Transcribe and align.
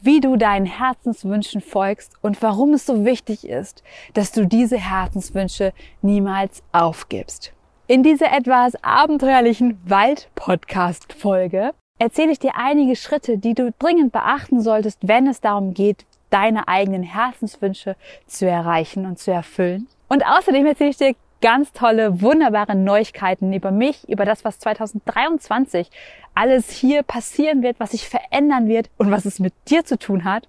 wie 0.00 0.20
du 0.20 0.36
deinen 0.36 0.66
Herzenswünschen 0.66 1.60
folgst 1.60 2.12
und 2.22 2.40
warum 2.42 2.74
es 2.74 2.86
so 2.86 3.04
wichtig 3.04 3.46
ist, 3.46 3.82
dass 4.14 4.32
du 4.32 4.46
diese 4.46 4.78
Herzenswünsche 4.78 5.72
niemals 6.02 6.62
aufgibst. 6.72 7.52
In 7.86 8.02
dieser 8.02 8.32
etwas 8.32 8.74
abenteuerlichen 8.82 9.80
Wald-Podcast-Folge 9.84 11.72
erzähle 11.98 12.32
ich 12.32 12.38
dir 12.38 12.52
einige 12.56 12.96
Schritte, 12.96 13.38
die 13.38 13.54
du 13.54 13.72
dringend 13.78 14.12
beachten 14.12 14.60
solltest, 14.60 15.08
wenn 15.08 15.26
es 15.26 15.40
darum 15.40 15.74
geht, 15.74 16.04
deine 16.30 16.68
eigenen 16.68 17.02
Herzenswünsche 17.02 17.96
zu 18.26 18.46
erreichen 18.46 19.06
und 19.06 19.18
zu 19.18 19.32
erfüllen. 19.32 19.88
Und 20.08 20.26
außerdem 20.26 20.66
erzähle 20.66 20.90
ich 20.90 20.96
dir 20.98 21.14
ganz 21.40 21.72
tolle, 21.72 22.20
wunderbare 22.20 22.74
Neuigkeiten 22.74 23.52
über 23.52 23.70
mich, 23.70 24.08
über 24.08 24.24
das, 24.24 24.44
was 24.44 24.58
2023 24.58 25.90
alles 26.38 26.70
hier 26.70 27.02
passieren 27.02 27.62
wird, 27.62 27.80
was 27.80 27.90
sich 27.90 28.08
verändern 28.08 28.68
wird 28.68 28.90
und 28.96 29.10
was 29.10 29.24
es 29.24 29.40
mit 29.40 29.52
dir 29.68 29.84
zu 29.84 29.98
tun 29.98 30.22
hat. 30.22 30.46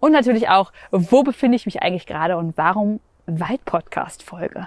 Und 0.00 0.12
natürlich 0.12 0.48
auch, 0.48 0.72
wo 0.90 1.22
befinde 1.22 1.56
ich 1.56 1.66
mich 1.66 1.82
eigentlich 1.82 2.06
gerade 2.06 2.38
und 2.38 2.56
warum 2.56 3.00
Wald-Podcast-Folge. 3.26 4.66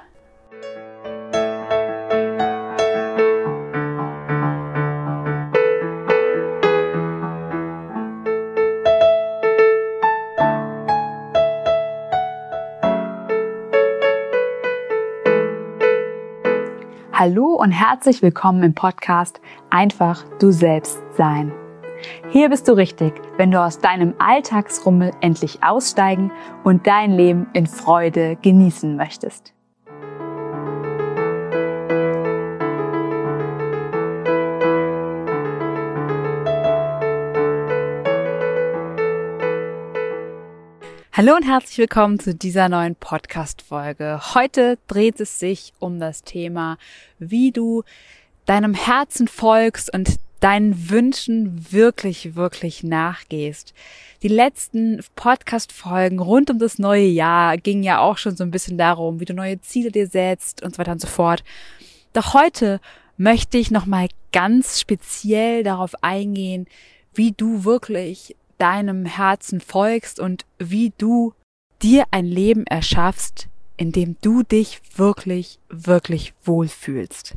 Hallo 17.15 17.53
und 17.53 17.69
herzlich 17.69 18.23
willkommen 18.23 18.63
im 18.63 18.73
Podcast 18.73 19.39
Einfach 19.69 20.25
du 20.39 20.51
selbst 20.51 20.99
sein. 21.15 21.53
Hier 22.31 22.49
bist 22.49 22.67
du 22.67 22.71
richtig, 22.71 23.13
wenn 23.37 23.51
du 23.51 23.61
aus 23.61 23.77
deinem 23.77 24.15
Alltagsrummel 24.17 25.11
endlich 25.21 25.63
aussteigen 25.63 26.31
und 26.63 26.87
dein 26.87 27.11
Leben 27.11 27.45
in 27.53 27.67
Freude 27.67 28.35
genießen 28.41 28.95
möchtest. 28.95 29.53
Hallo 41.15 41.35
und 41.35 41.43
herzlich 41.43 41.77
willkommen 41.77 42.17
zu 42.17 42.33
dieser 42.33 42.69
neuen 42.69 42.95
Podcast-Folge. 42.95 44.19
Heute 44.33 44.79
dreht 44.87 45.19
es 45.19 45.37
sich 45.37 45.71
um 45.77 45.99
das 45.99 46.23
Thema, 46.23 46.79
wie 47.19 47.51
du 47.51 47.83
deinem 48.47 48.73
Herzen 48.73 49.27
folgst 49.27 49.93
und 49.93 50.17
deinen 50.39 50.89
Wünschen 50.89 51.71
wirklich, 51.71 52.33
wirklich 52.33 52.81
nachgehst. 52.81 53.75
Die 54.23 54.27
letzten 54.27 55.03
Podcast-Folgen 55.15 56.17
rund 56.17 56.49
um 56.49 56.57
das 56.57 56.79
neue 56.79 57.05
Jahr 57.05 57.57
gingen 57.57 57.83
ja 57.83 57.99
auch 57.99 58.17
schon 58.17 58.35
so 58.35 58.43
ein 58.43 58.49
bisschen 58.49 58.79
darum, 58.79 59.19
wie 59.19 59.25
du 59.25 59.35
neue 59.35 59.61
Ziele 59.61 59.91
dir 59.91 60.07
setzt 60.07 60.63
und 60.63 60.73
so 60.73 60.79
weiter 60.79 60.93
und 60.93 61.01
so 61.01 61.07
fort. 61.07 61.43
Doch 62.13 62.33
heute 62.33 62.81
möchte 63.17 63.59
ich 63.59 63.69
nochmal 63.69 64.07
ganz 64.31 64.79
speziell 64.79 65.61
darauf 65.61 65.93
eingehen, 66.01 66.65
wie 67.13 67.33
du 67.33 67.65
wirklich 67.65 68.35
deinem 68.57 69.05
Herzen 69.05 69.61
folgst 69.61 70.19
und 70.19 70.45
wie 70.59 70.93
du 70.97 71.33
dir 71.81 72.05
ein 72.11 72.25
Leben 72.25 72.65
erschaffst, 72.65 73.47
in 73.77 73.91
dem 73.91 74.15
du 74.21 74.43
dich 74.43 74.81
wirklich, 74.95 75.59
wirklich 75.69 76.33
wohlfühlst. 76.43 77.35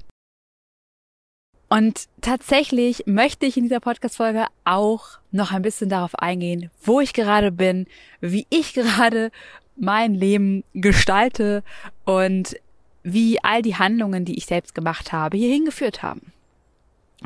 Und 1.69 2.07
tatsächlich 2.21 3.05
möchte 3.07 3.45
ich 3.45 3.57
in 3.57 3.65
dieser 3.65 3.81
Podcast-Folge 3.81 4.47
auch 4.65 5.19
noch 5.33 5.51
ein 5.51 5.63
bisschen 5.63 5.89
darauf 5.89 6.15
eingehen, 6.15 6.71
wo 6.83 7.01
ich 7.01 7.13
gerade 7.13 7.51
bin, 7.51 7.87
wie 8.21 8.47
ich 8.51 8.73
gerade 8.75 9.33
mein 9.75 10.15
Leben 10.15 10.63
gestalte 10.75 11.65
und 12.05 12.57
wie 13.03 13.43
all 13.43 13.63
die 13.63 13.77
Handlungen, 13.77 14.25
die 14.25 14.39
ich 14.39 14.47
selbst 14.47 14.75
gemacht 14.75 15.13
habe, 15.13 15.37
hierhin 15.37 15.65
geführt 15.65 16.03
haben. 16.03 16.33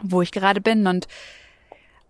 Wo 0.03 0.23
ich 0.23 0.33
gerade 0.33 0.61
bin 0.61 0.87
und 0.87 1.07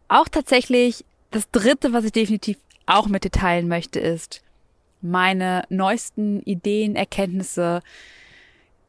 auch 0.09 0.29
tatsächlich 0.29 1.05
das 1.31 1.51
dritte, 1.51 1.93
was 1.93 2.05
ich 2.05 2.13
definitiv 2.13 2.57
auch 2.87 3.07
mit 3.07 3.25
dir 3.25 3.31
teilen 3.31 3.69
möchte, 3.69 4.01
ist 4.01 4.43
meine 5.01 5.65
neuesten 5.69 6.43
Ideen, 6.43 6.97
Erkenntnisse, 6.97 7.83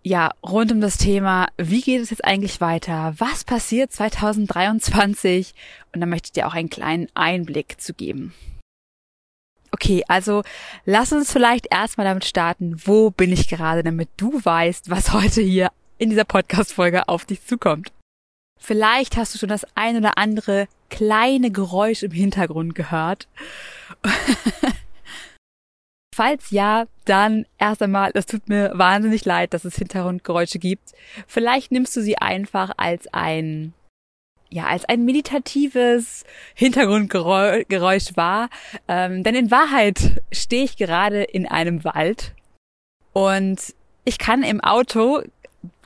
ja, 0.04 0.32
rund 0.44 0.72
um 0.72 0.82
das 0.82 0.98
Thema, 0.98 1.48
wie 1.58 1.82
geht 1.82 2.02
es 2.02 2.10
jetzt 2.10 2.26
eigentlich 2.26 2.60
weiter? 2.60 3.14
Was 3.18 3.44
passiert 3.44 3.92
2023? 3.92 5.54
Und 5.94 6.02
da 6.02 6.08
möchte 6.08 6.28
ich 6.28 6.32
dir 6.32 6.48
auch 6.48 6.56
einen 6.56 6.72
kleinen 6.72 7.08
Einblick 7.14 7.80
zu 7.80 7.94
geben. 7.94 8.34
Okay, 9.72 10.04
also 10.08 10.44
lass 10.86 11.14
uns 11.14 11.32
vielleicht 11.32 11.68
erstmal 11.72 12.06
damit 12.06 12.26
starten, 12.26 12.76
wo 12.86 13.12
bin 13.12 13.32
ich 13.32 13.48
gerade, 13.48 13.84
damit 13.84 14.10
du 14.18 14.44
weißt, 14.44 14.90
was 14.90 15.14
heute 15.14 15.42
hier 15.42 15.72
in 15.98 16.10
dieser 16.10 16.26
Podcast-Folge 16.26 17.08
auf 17.08 17.26
dich 17.26 17.46
zukommt. 17.46 17.92
Vielleicht 18.64 19.18
hast 19.18 19.34
du 19.34 19.40
schon 19.40 19.50
das 19.50 19.66
ein 19.74 19.98
oder 19.98 20.20
andere 20.20 20.68
kleine 20.92 21.50
Geräusch 21.50 22.04
im 22.04 22.12
Hintergrund 22.12 22.76
gehört. 22.76 23.28
Falls 26.16 26.52
ja, 26.52 26.86
dann 27.06 27.48
erst 27.58 27.82
einmal, 27.82 28.12
es 28.14 28.28
tut 28.28 28.48
mir 28.50 28.72
wahnsinnig 28.76 29.26
leid, 29.26 29.56
dass 29.56 29.66
es 29.66 29.78
Hintergrundgeräusche 29.78 30.60
gibt. 30.60 30.92
Vielleicht 31.26 31.72
nimmst 31.72 31.96
du 31.96 32.02
sie 32.02 32.20
einfach 32.20 32.74
als 32.78 33.12
ein, 33.12 33.74
ja, 34.52 34.68
als 34.68 34.86
ein 34.86 35.06
meditatives 35.06 36.24
Hintergrundgeräusch 36.54 38.16
wahr. 38.16 38.50
Ähm, 38.88 39.24
denn 39.24 39.34
in 39.34 39.50
Wahrheit 39.50 40.22
stehe 40.32 40.66
ich 40.66 40.78
gerade 40.78 41.24
in 41.24 41.48
einem 41.48 41.84
Wald 41.84 42.36
und 43.14 43.74
ich 44.06 44.20
kann 44.20 44.44
im 44.44 44.62
Auto 44.62 45.24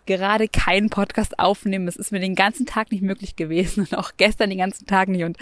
gerade 0.06 0.48
keinen 0.48 0.90
Podcast 0.90 1.40
aufnehmen. 1.40 1.88
Es 1.88 1.96
ist 1.96 2.12
mir 2.12 2.20
den 2.20 2.36
ganzen 2.36 2.66
Tag 2.66 2.92
nicht 2.92 3.02
möglich 3.02 3.36
gewesen 3.36 3.82
und 3.82 3.98
auch 3.98 4.12
gestern 4.18 4.50
den 4.50 4.60
ganzen 4.60 4.86
Tag 4.86 5.10
nicht. 5.10 5.24
Und 5.24 5.38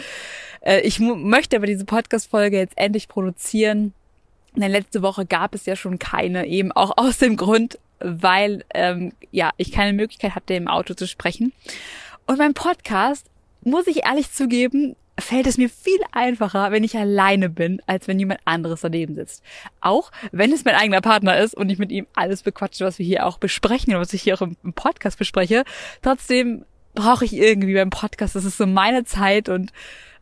äh, 0.61 0.81
ich 0.81 0.99
möchte 0.99 1.55
aber 1.55 1.67
diese 1.67 1.85
Podcast-Folge 1.85 2.57
jetzt 2.57 2.77
endlich 2.77 3.07
produzieren. 3.07 3.93
Denn 4.55 4.71
letzte 4.71 5.01
Woche 5.01 5.25
gab 5.25 5.55
es 5.55 5.65
ja 5.65 5.75
schon 5.75 5.99
keine, 5.99 6.45
eben 6.47 6.71
auch 6.71 6.93
aus 6.97 7.17
dem 7.17 7.37
Grund, 7.37 7.79
weil 7.99 8.65
ähm, 8.73 9.13
ja 9.31 9.51
ich 9.57 9.71
keine 9.71 9.93
Möglichkeit 9.93 10.35
hatte, 10.35 10.53
im 10.53 10.67
Auto 10.67 10.93
zu 10.93 11.07
sprechen. 11.07 11.53
Und 12.25 12.37
beim 12.37 12.53
Podcast, 12.53 13.27
muss 13.63 13.87
ich 13.87 14.05
ehrlich 14.05 14.31
zugeben, 14.31 14.95
fällt 15.19 15.47
es 15.47 15.57
mir 15.57 15.69
viel 15.69 15.99
einfacher, 16.11 16.71
wenn 16.71 16.83
ich 16.83 16.97
alleine 16.97 17.49
bin, 17.49 17.81
als 17.85 18.07
wenn 18.07 18.19
jemand 18.19 18.39
anderes 18.45 18.81
daneben 18.81 19.15
sitzt. 19.15 19.43
Auch 19.79 20.11
wenn 20.31 20.51
es 20.51 20.65
mein 20.65 20.75
eigener 20.75 21.01
Partner 21.01 21.37
ist 21.37 21.53
und 21.53 21.69
ich 21.69 21.77
mit 21.77 21.91
ihm 21.91 22.07
alles 22.15 22.43
bequatsche, 22.43 22.85
was 22.85 22.99
wir 22.99 23.05
hier 23.05 23.25
auch 23.25 23.37
besprechen 23.37 23.93
und 23.93 24.01
was 24.01 24.13
ich 24.13 24.23
hier 24.23 24.35
auch 24.35 24.41
im 24.41 24.73
Podcast 24.73 25.19
bespreche. 25.19 25.63
Trotzdem 26.01 26.65
brauche 26.95 27.25
ich 27.25 27.33
irgendwie 27.33 27.73
beim 27.73 27.89
Podcast, 27.89 28.35
das 28.35 28.45
ist 28.45 28.57
so 28.57 28.65
meine 28.65 29.03
Zeit 29.03 29.49
und 29.49 29.71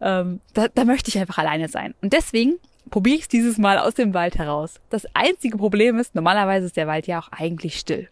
ähm, 0.02 0.42
da, 0.54 0.68
da 0.68 0.86
möchte 0.86 1.10
ich 1.10 1.18
einfach 1.20 1.38
alleine 1.38 1.70
sein. 1.70 1.94
Und 2.02 2.14
deswegen 2.14 2.56
probiere 2.90 3.18
ich 3.18 3.24
es 3.24 3.28
dieses 3.28 3.58
Mal 3.58 3.78
aus 3.78 3.94
dem 3.94 4.14
Wald 4.14 4.38
heraus. 4.38 4.80
Das 4.90 5.06
einzige 5.14 5.58
Problem 5.58 5.98
ist, 6.00 6.16
normalerweise 6.16 6.66
ist 6.66 6.78
der 6.78 6.88
Wald 6.88 7.08
ja 7.08 7.20
auch 7.20 7.30
eigentlich 7.32 7.80
still. 7.80 8.10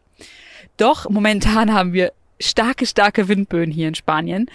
Doch 0.77 1.09
momentan 1.09 1.73
haben 1.73 1.93
wir 1.93 2.13
starke, 2.39 2.85
starke 2.85 3.27
Windböen 3.27 3.71
hier 3.71 3.87
in 3.87 3.95
Spanien. 3.95 4.49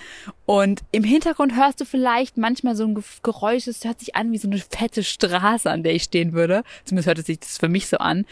Und 0.47 0.83
im 0.93 1.05
Hintergrund 1.05 1.57
hörst 1.57 1.81
du 1.81 1.85
vielleicht 1.85 2.37
manchmal 2.37 2.77
so 2.77 2.85
ein 2.85 3.03
Geräusch, 3.23 3.67
es 3.67 3.85
hört 3.85 4.01
sich 4.01 4.17
an 4.17 4.33
wie 4.33 4.39
so 4.39 4.49
eine 4.49 4.59
fette 4.59 5.05
Straße, 5.05 5.71
an 5.71 5.83
der 5.83 5.95
ich 5.95 6.05
stehen 6.05 6.33
würde. 6.33 6.63
Zumindest 6.85 7.09
hört 7.09 7.19
es 7.19 7.27
sich 7.27 7.41
das 7.41 7.59
für 7.59 7.69
mich 7.69 7.87
so 7.87 7.99
an. 7.99 8.25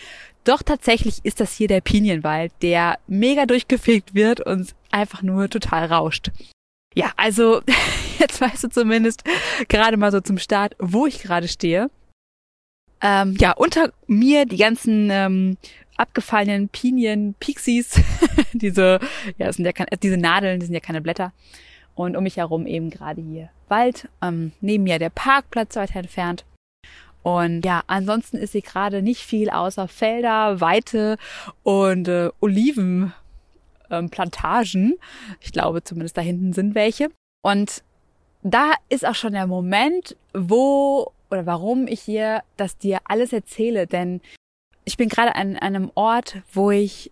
Doch 0.45 0.63
tatsächlich 0.63 1.21
ist 1.23 1.41
das 1.41 1.53
hier 1.53 1.69
der 1.69 1.81
Pinienwald, 1.81 2.53
der 2.63 2.99
mega 3.07 3.47
durchgefegt 3.47 4.15
wird 4.15 4.41
und 4.41 4.75
einfach 4.91 5.23
nur 5.23 5.49
total 5.49 5.87
rauscht. 5.87 6.31
Ja, 6.95 7.13
also 7.17 7.63
jetzt 8.19 8.41
weißt 8.41 8.65
du 8.65 8.69
zumindest 8.69 9.23
gerade 9.69 9.97
mal 9.97 10.11
so 10.11 10.21
zum 10.21 10.39
Start, 10.39 10.75
wo 10.79 11.07
ich 11.07 11.23
gerade 11.23 11.49
stehe. 11.49 11.91
Ähm, 13.03 13.37
ja, 13.39 13.53
unter 13.53 13.93
mir 14.07 14.47
die 14.47 14.57
ganzen 14.57 15.11
ähm, 15.11 15.57
abgefallenen 15.97 16.69
Pinien, 16.69 17.35
Pixies, 17.39 18.01
diese, 18.53 18.99
ja, 19.39 19.47
das 19.47 19.57
sind 19.57 19.65
ja 19.65 19.73
keine, 19.73 19.91
diese 20.03 20.17
Nadeln, 20.17 20.61
die 20.61 20.67
sind 20.67 20.75
ja 20.75 20.81
keine 20.81 21.01
Blätter. 21.01 21.33
Und 21.95 22.17
um 22.17 22.23
mich 22.23 22.39
herum 22.39 22.67
eben 22.67 22.91
gerade 22.91 23.21
hier 23.21 23.51
Wald, 23.69 24.09
ähm, 24.23 24.53
neben 24.61 24.85
mir 24.85 24.99
der 24.99 25.11
Parkplatz 25.11 25.77
weiter 25.77 25.99
entfernt. 25.99 26.45
Und 27.23 27.65
ja, 27.65 27.83
ansonsten 27.87 28.37
ist 28.37 28.53
hier 28.53 28.63
gerade 28.63 29.03
nicht 29.03 29.23
viel 29.23 29.51
außer 29.51 29.89
Felder, 29.89 30.61
Weite 30.61 31.19
und 31.63 32.09
äh, 32.09 32.31
Olivenplantagen. 32.41 34.93
Ähm, 34.93 34.99
ich 35.41 35.53
glaube 35.53 35.85
zumindest 35.85 36.17
da 36.17 36.21
hinten 36.21 36.53
sind 36.53 36.75
welche. 36.75 37.11
Und 37.43 37.85
da 38.43 38.73
ist 38.89 39.07
auch 39.07 39.15
schon 39.15 39.35
der 39.35 39.47
Moment, 39.47 40.17
wo 40.35 41.13
oder 41.33 41.47
warum 41.47 41.87
ich 41.87 42.01
hier 42.01 42.43
das 42.57 42.79
dir 42.79 43.01
alles 43.05 43.33
erzähle, 43.33 43.87
denn 43.87 44.21
ich 44.85 44.97
bin 44.97 45.09
gerade 45.09 45.35
an, 45.35 45.57
einem 45.57 45.91
Ort, 45.95 46.43
wo 46.53 46.71
ich 46.71 47.11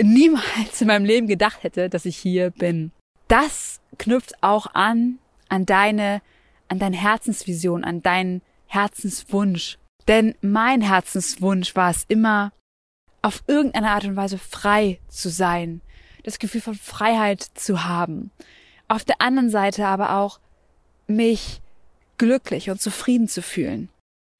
niemals 0.00 0.80
in 0.80 0.88
meinem 0.88 1.04
Leben 1.04 1.26
gedacht 1.26 1.62
hätte, 1.62 1.88
dass 1.88 2.06
ich 2.06 2.16
hier 2.16 2.50
bin. 2.50 2.92
Das 3.28 3.80
knüpft 3.98 4.42
auch 4.42 4.74
an 4.74 5.18
an 5.48 5.66
deine 5.66 6.22
an 6.68 6.78
deine 6.78 6.96
Herzensvision, 6.96 7.84
an 7.84 8.02
deinen 8.02 8.42
Herzenswunsch. 8.66 9.78
Denn 10.08 10.34
mein 10.40 10.80
Herzenswunsch 10.80 11.76
war 11.76 11.90
es 11.90 12.04
immer, 12.08 12.52
auf 13.22 13.42
irgendeine 13.46 13.90
Art 13.90 14.04
und 14.04 14.16
Weise 14.16 14.38
frei 14.38 14.98
zu 15.08 15.30
sein, 15.30 15.80
das 16.24 16.38
Gefühl 16.38 16.60
von 16.60 16.74
Freiheit 16.74 17.42
zu 17.54 17.84
haben. 17.84 18.30
Auf 18.88 19.04
der 19.04 19.20
anderen 19.20 19.50
Seite 19.50 19.86
aber 19.86 20.16
auch 20.16 20.40
mich 21.06 21.60
glücklich 22.18 22.70
und 22.70 22.80
zufrieden 22.80 23.28
zu 23.28 23.42
fühlen. 23.42 23.88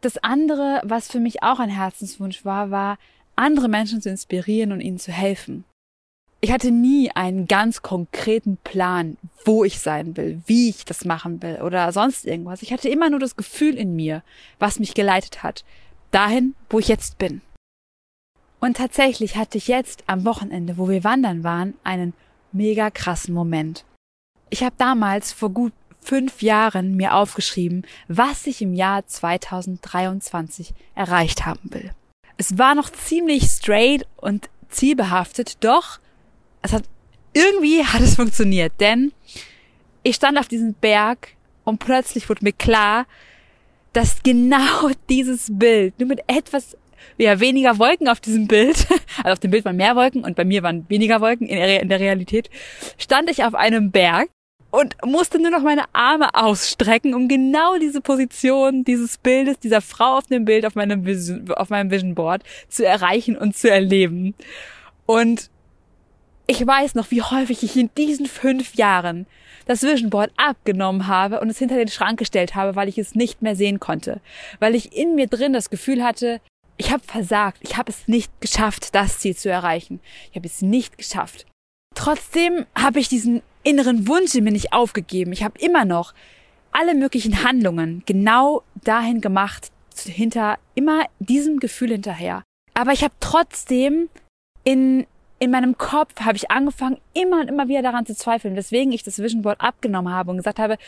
Das 0.01 0.19
andere, 0.19 0.83
was 0.85 1.11
für 1.11 1.21
mich 1.21 1.43
auch 1.43 1.59
ein 1.59 1.71
Herzenswunsch 1.71 2.45
war, 2.45 2.71
war, 2.71 2.99
andere 3.37 3.69
Menschen 3.69 4.03
zu 4.03 4.11
inspirieren 4.11 4.73
und 4.73 4.81
ihnen 4.81 4.99
zu 4.99 5.13
helfen. 5.13 5.65
Ich 6.41 6.53
hatte 6.53 6.71
nie 6.71 7.11
einen 7.11 7.47
ganz 7.47 7.81
konkreten 7.81 8.59
Plan, 8.59 9.17
wo 9.47 9.65
ich 9.65 9.79
sein 9.81 10.15
will, 10.17 10.43
wie 10.45 10.69
ich 10.69 10.85
das 10.85 11.07
machen 11.07 11.43
will 11.43 11.63
oder 11.63 11.91
sonst 11.91 12.27
irgendwas. 12.27 12.61
Ich 12.61 12.71
hatte 12.71 12.91
immer 12.91 13.09
nur 13.09 13.19
das 13.19 13.37
Gefühl 13.37 13.77
in 13.77 13.97
mir, 13.97 14.23
was 14.59 14.79
mich 14.79 14.93
geleitet 14.93 15.43
hat, 15.43 15.65
dahin, 16.11 16.55
wo 16.69 16.79
ich 16.79 16.89
jetzt 16.89 17.17
bin. 17.17 17.41
Und 18.61 18.77
tatsächlich 18.77 19.37
hatte 19.37 19.57
ich 19.57 19.69
jetzt 19.69 20.05
am 20.07 20.27
Wochenende, 20.27 20.77
wo 20.77 20.89
wir 20.89 21.03
wandern 21.03 21.45
waren, 21.45 21.75
einen 21.83 22.13
mega 22.53 22.91
krassen 22.91 23.35
Moment. 23.35 23.85
Ich 24.51 24.63
habe 24.63 24.75
damals 24.77 25.33
vor 25.33 25.51
gut 25.51 25.73
fünf 26.05 26.43
Jahren 26.43 26.97
mir 26.97 27.15
aufgeschrieben, 27.15 27.85
was 28.09 28.47
ich 28.47 28.63
im 28.63 28.75
Jahr 28.75 29.07
2023 29.07 30.75
erreicht 30.95 31.47
haben 31.47 31.73
will. 31.73 31.91
Es 32.37 32.59
war 32.59 32.75
noch 32.75 32.91
ziemlich 32.91 33.45
straight 33.45 34.07
und 34.17 34.49
zielbehaftet, 34.69 35.65
doch 35.65 35.99
es 36.63 36.73
hat 36.73 36.85
irgendwie 37.33 37.85
hat 37.85 38.01
es 38.01 38.17
funktioniert, 38.17 38.73
denn 38.81 39.13
ich 40.03 40.17
stand 40.17 40.39
auf 40.39 40.49
diesem 40.49 40.75
Berg 40.75 41.29
und 41.65 41.79
plötzlich 41.79 42.29
wurde 42.29 42.45
mir 42.45 42.53
klar, 42.53 43.07
dass 43.93 44.23
genau 44.23 44.91
dieses 45.09 45.49
Bild, 45.51 45.99
nur 45.99 46.09
mit 46.09 46.21
etwas 46.27 46.77
ja, 47.19 47.39
weniger 47.39 47.79
Wolken 47.79 48.09
auf 48.09 48.21
diesem 48.21 48.47
Bild, 48.47 48.87
also 49.19 49.33
auf 49.33 49.39
dem 49.39 49.51
Bild 49.51 49.65
waren 49.65 49.77
mehr 49.77 49.97
Wolken 49.97 50.25
und 50.25 50.37
bei 50.37 50.45
mir 50.45 50.63
waren 50.63 50.89
weniger 50.89 51.21
Wolken 51.21 51.47
in 51.47 51.57
der, 51.57 51.83
in 51.83 51.89
der 51.89 52.01
Realität, 52.01 52.51
stand 52.99 53.31
ich 53.31 53.45
auf 53.45 53.55
einem 53.55 53.91
Berg 53.91 54.29
und 54.75 54.97
musste 55.05 55.39
nur 55.39 55.53
noch 55.53 55.63
meine 55.63 55.85
Arme 55.93 56.35
ausstrecken, 56.35 57.15
um 57.15 57.29
genau 57.29 57.79
diese 57.79 58.01
Position 58.01 58.83
dieses 58.83 59.19
Bildes, 59.19 59.61
dieser 59.61 59.81
Frau 59.81 60.19
auf 60.19 60.27
dem 60.27 60.45
Bild 60.45 60.67
auf 60.67 60.75
meinem 60.75 61.07
Vision, 61.07 61.49
auf 61.53 61.71
meinem 61.71 61.93
Vision 61.93 62.17
Board 62.17 62.43
zu 62.69 62.85
erreichen 62.85 63.37
und 63.37 63.57
zu 63.57 63.71
erleben. 63.71 64.35
Und 65.07 65.49
ich 66.49 66.67
weiß 66.67 66.97
noch, 66.97 67.13
wie 67.13 67.23
häufig 67.23 67.63
ich 67.63 67.77
in 67.77 67.89
diesen 67.97 68.27
fünf 68.27 68.75
Jahren 68.75 69.27
das 69.67 69.85
Vision 69.85 70.11
Board 70.11 70.33
abgenommen 70.37 71.07
habe 71.07 71.39
und 71.39 71.51
es 71.51 71.59
hinter 71.59 71.77
den 71.77 71.89
Schrank 71.89 72.19
gestellt 72.19 72.57
habe, 72.57 72.75
weil 72.75 72.89
ich 72.89 72.99
es 72.99 73.15
nicht 73.15 73.43
mehr 73.43 73.55
sehen 73.55 73.79
konnte. 73.79 74.21
Weil 74.59 74.75
ich 74.75 74.97
in 74.97 75.15
mir 75.15 75.29
drin 75.29 75.53
das 75.53 75.71
Gefühl 75.71 76.03
hatte, 76.03 76.41
ich 76.79 76.91
habe 76.91 77.05
versagt, 77.05 77.59
ich 77.63 77.77
habe 77.77 77.93
es 77.93 78.09
nicht 78.09 78.41
geschafft, 78.41 78.93
das 78.97 79.21
Ziel 79.21 79.37
zu 79.37 79.49
erreichen. 79.49 80.01
Ich 80.31 80.37
habe 80.37 80.49
es 80.49 80.63
nicht 80.63 80.99
geschafft. 80.99 81.47
Trotzdem 81.95 82.67
habe 82.75 82.99
ich 82.99 83.09
diesen 83.09 83.41
inneren 83.65 84.07
Wunsch 84.07 84.35
in 84.35 84.45
mir 84.45 84.53
nicht 84.53 84.73
aufgegeben. 84.73 85.33
Ich 85.33 85.43
habe 85.43 85.59
immer 85.59 85.85
noch 85.85 86.15
alle 86.71 86.95
möglichen 86.95 87.45
Handlungen 87.45 88.03
genau 88.07 88.63
dahin 88.85 89.21
gemacht, 89.21 89.71
hinter 89.97 90.59
immer 90.75 91.05
diesem 91.19 91.59
Gefühl 91.59 91.91
hinterher. 91.91 92.43
Aber 92.75 92.93
ich 92.93 93.03
habe 93.03 93.15
trotzdem 93.21 94.09
in 94.65 95.07
in 95.41 95.51
meinem 95.51 95.77
Kopf 95.77 96.21
habe 96.21 96.37
ich 96.37 96.51
angefangen, 96.51 96.97
immer 97.13 97.41
und 97.41 97.49
immer 97.49 97.69
wieder 97.69 97.83
daran 97.83 98.07
zu 98.07 98.15
zweifeln, 98.15 98.57
weswegen 98.57 98.93
ich 98.93 99.03
das 99.03 99.19
Vision 99.19 99.43
Board 99.43 99.61
abgenommen 99.61 100.13
habe 100.13 100.31
und 100.31 100.39
gesagt 100.39 100.59
habe, 100.59 100.79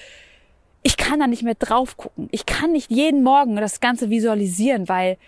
ich 0.82 0.96
kann 0.96 1.20
da 1.20 1.26
nicht 1.26 1.43
mehr 1.43 1.56
drauf 1.56 1.96
gucken. 1.96 2.28
Ich 2.31 2.46
kann 2.46 2.73
nicht 2.73 2.90
jeden 2.90 3.23
Morgen 3.23 3.56
das 3.56 3.81
Ganze 3.81 4.08
visualisieren, 4.08 4.88
weil, 4.88 5.19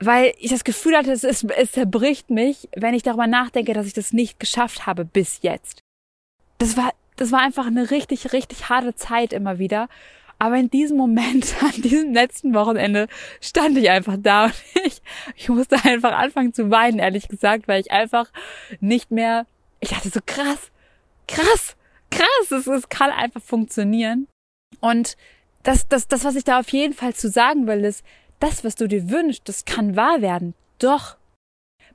weil 0.00 0.34
ich 0.38 0.50
das 0.50 0.64
Gefühl 0.64 0.96
hatte, 0.96 1.12
es, 1.12 1.24
ist, 1.24 1.44
es 1.56 1.72
zerbricht 1.72 2.30
mich, 2.30 2.68
wenn 2.76 2.94
ich 2.94 3.04
darüber 3.04 3.26
nachdenke, 3.26 3.72
dass 3.72 3.86
ich 3.86 3.94
das 3.94 4.12
nicht 4.12 4.38
geschafft 4.38 4.86
habe 4.86 5.04
bis 5.04 5.40
jetzt 5.42 5.82
das 6.62 6.76
war, 6.76 6.94
das 7.16 7.32
war 7.32 7.40
einfach 7.40 7.66
eine 7.66 7.90
richtig, 7.90 8.32
richtig 8.32 8.68
harte 8.68 8.94
Zeit 8.94 9.32
immer 9.32 9.58
wieder. 9.58 9.88
Aber 10.38 10.56
in 10.56 10.70
diesem 10.70 10.96
Moment, 10.96 11.56
an 11.60 11.82
diesem 11.82 12.14
letzten 12.14 12.54
Wochenende, 12.54 13.08
stand 13.40 13.76
ich 13.76 13.90
einfach 13.90 14.16
da 14.16 14.44
und 14.44 14.54
ich, 14.84 15.02
ich 15.34 15.48
musste 15.48 15.76
einfach 15.84 16.12
anfangen 16.12 16.54
zu 16.54 16.70
weinen, 16.70 17.00
ehrlich 17.00 17.26
gesagt, 17.26 17.66
weil 17.66 17.80
ich 17.80 17.90
einfach 17.90 18.30
nicht 18.80 19.10
mehr, 19.10 19.46
ich 19.80 19.90
dachte 19.90 20.08
so 20.10 20.20
krass, 20.24 20.70
krass, 21.26 21.76
krass, 22.12 22.50
es, 22.50 22.68
es 22.68 22.88
kann 22.88 23.10
einfach 23.10 23.42
funktionieren. 23.42 24.28
Und 24.80 25.16
das, 25.64 25.88
das, 25.88 26.06
das, 26.06 26.24
was 26.24 26.36
ich 26.36 26.44
da 26.44 26.60
auf 26.60 26.68
jeden 26.68 26.94
Fall 26.94 27.14
zu 27.14 27.28
sagen 27.28 27.66
will, 27.66 27.84
ist, 27.84 28.04
das, 28.38 28.62
was 28.62 28.76
du 28.76 28.86
dir 28.86 29.10
wünschst, 29.10 29.48
das 29.48 29.64
kann 29.64 29.96
wahr 29.96 30.22
werden. 30.22 30.54
Doch 30.78 31.16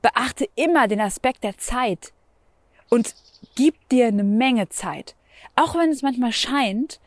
beachte 0.02 0.50
immer 0.56 0.90
den 0.90 1.00
Aspekt 1.00 1.46
der 1.46 1.58
Zeit. 1.58 2.12
Und 2.90 3.16
gibt 3.56 3.92
dir 3.92 4.08
eine 4.08 4.24
Menge 4.24 4.70
Zeit. 4.70 5.16
Auch 5.56 5.76
wenn 5.76 5.90
es 5.90 6.02
manchmal 6.02 6.32
scheint, 6.32 7.00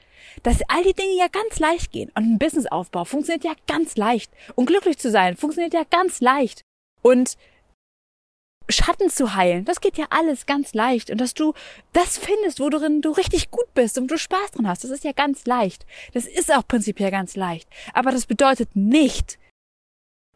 dass 0.43 0.62
all 0.69 0.82
die 0.82 0.94
Dinge 0.94 1.17
ja 1.17 1.29
ganz 1.29 1.59
leicht 1.59 1.93
gehen. 1.93 2.11
Und 2.15 2.25
ein 2.25 2.38
Businessaufbau 2.38 3.05
funktioniert 3.05 3.44
ja 3.44 3.53
ganz 3.67 3.97
leicht. 3.97 4.32
Und 4.55 4.67
glücklich 4.67 4.99
zu 4.99 5.11
sein 5.11 5.37
funktioniert 5.37 5.75
ja 5.75 5.85
ganz 5.88 6.21
leicht. 6.21 6.62
Und 7.03 7.37
Schatten 8.69 9.11
zu 9.11 9.35
heilen, 9.35 9.65
das 9.65 9.81
geht 9.81 9.99
ja 9.99 10.06
alles 10.11 10.47
ganz 10.47 10.75
leicht. 10.75 11.11
Und 11.11 11.21
dass 11.21 11.35
du 11.35 11.55
das 11.93 12.19
findest, 12.19 12.61
worin 12.61 13.03
du 13.03 13.11
richtig 13.11 13.50
gut 13.50 13.73
bist 13.75 13.99
und 13.99 14.09
du 14.09 14.17
Spaß 14.17 14.53
dran 14.53 14.69
hast, 14.69 14.85
das 14.85 14.91
ist 14.91 15.05
ja 15.05 15.12
ganz 15.12 15.47
leicht. 15.47 15.87
Das 16.12 16.27
ist 16.27 16.53
auch 16.55 16.67
prinzipiell 16.67 17.11
ganz 17.11 17.37
leicht. 17.37 17.69
Aber 17.94 18.12
das 18.12 18.27
bedeutet 18.27 18.77
nicht, 18.77 19.38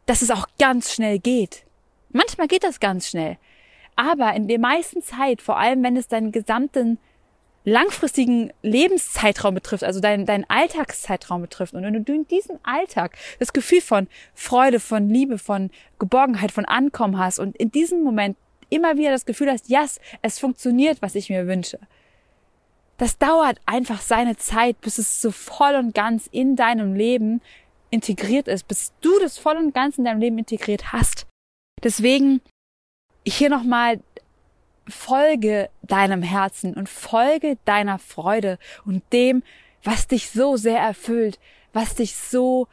dass 0.07 0.23
es 0.23 0.31
auch 0.31 0.49
ganz 0.59 0.93
schnell 0.93 1.19
geht. 1.19 1.65
Manchmal 2.11 2.49
geht 2.49 2.65
das 2.65 2.81
ganz 2.81 3.09
schnell. 3.09 3.39
Aber 3.97 4.35
in 4.35 4.49
der 4.49 4.59
meisten 4.59 5.03
Zeit, 5.03 5.43
vor 5.43 5.59
allem 5.59 5.83
wenn 5.83 5.97
es 5.97 6.09
deinen 6.09 6.33
gesamten 6.33 6.99
langfristigen 7.65 8.53
Lebenszeitraum 8.63 9.55
betrifft, 9.55 9.85
also 9.85 10.01
deinen, 10.01 10.27
deinen 10.27 10.45
Alltagszeitraum 10.49 11.41
betrifft. 11.41 11.73
Und 11.73 11.83
wenn 11.83 12.05
du 12.05 12.15
in 12.15 12.29
diesem 12.29 12.59
Alltag 12.63 13.17
das 13.39 13.53
Gefühl 13.53 13.81
von 13.81 14.07
Freude, 14.35 14.81
von 14.81 15.09
Liebe, 15.09 15.39
von 15.39 15.71
Geborgenheit, 15.99 16.53
von 16.53 16.67
Ankommen 16.67 17.19
hast 17.19 17.39
und 17.39 17.57
in 17.57 17.71
diesem 17.71 18.03
Moment 18.03 18.37
immer 18.69 18.97
wieder 18.97 19.11
das 19.11 19.25
Gefühl 19.25 19.51
hast, 19.51 19.69
yes, 19.69 19.99
es 20.21 20.39
funktioniert, 20.39 21.01
was 21.01 21.15
ich 21.15 21.31
mir 21.31 21.47
wünsche. 21.47 21.79
Das 22.99 23.19
dauert 23.19 23.59
einfach 23.67 24.01
seine 24.01 24.37
Zeit, 24.37 24.81
bis 24.81 24.99
es 24.99 25.21
so 25.21 25.31
voll 25.31 25.75
und 25.75 25.95
ganz 25.95 26.29
in 26.31 26.57
deinem 26.57 26.95
Leben 26.95 27.41
integriert 27.91 28.47
ist, 28.47 28.69
bis 28.69 28.93
du 29.01 29.19
das 29.21 29.39
voll 29.39 29.57
und 29.57 29.75
ganz 29.75 29.99
in 29.99 30.05
deinem 30.05 30.21
Leben 30.21 30.39
integriert 30.39 30.93
hast. 30.93 31.27
Deswegen 31.83 32.41
hier 33.27 33.51
nochmal 33.51 34.01
folge 34.89 35.71
deinem 35.83 36.23
Herzen 36.23 36.75
und 36.75 36.89
folge 36.89 37.57
deiner 37.65 37.99
Freude 37.99 38.59
und 38.85 39.03
dem, 39.13 39.43
was 39.83 40.07
dich 40.07 40.31
so 40.31 40.57
sehr 40.57 40.79
erfüllt, 40.79 41.39
was 41.73 41.95
dich 41.95 42.17
so, 42.17 42.69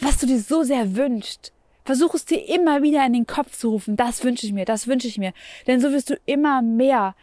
was 0.00 0.18
du 0.18 0.26
dir 0.26 0.40
so 0.40 0.62
sehr 0.62 0.96
wünschst. 0.96 1.52
Versuch 1.84 2.14
es 2.14 2.24
dir 2.24 2.46
immer 2.48 2.82
wieder 2.82 3.04
in 3.06 3.14
den 3.14 3.26
Kopf 3.26 3.56
zu 3.56 3.70
rufen, 3.70 3.96
das 3.96 4.22
wünsche 4.22 4.46
ich 4.46 4.52
mir, 4.52 4.64
das 4.64 4.86
wünsche 4.86 5.08
ich 5.08 5.18
mir. 5.18 5.32
Denn 5.66 5.80
so 5.80 5.90
wirst 5.92 6.10
du 6.10 6.18
immer 6.26 6.62
mehr 6.62 7.14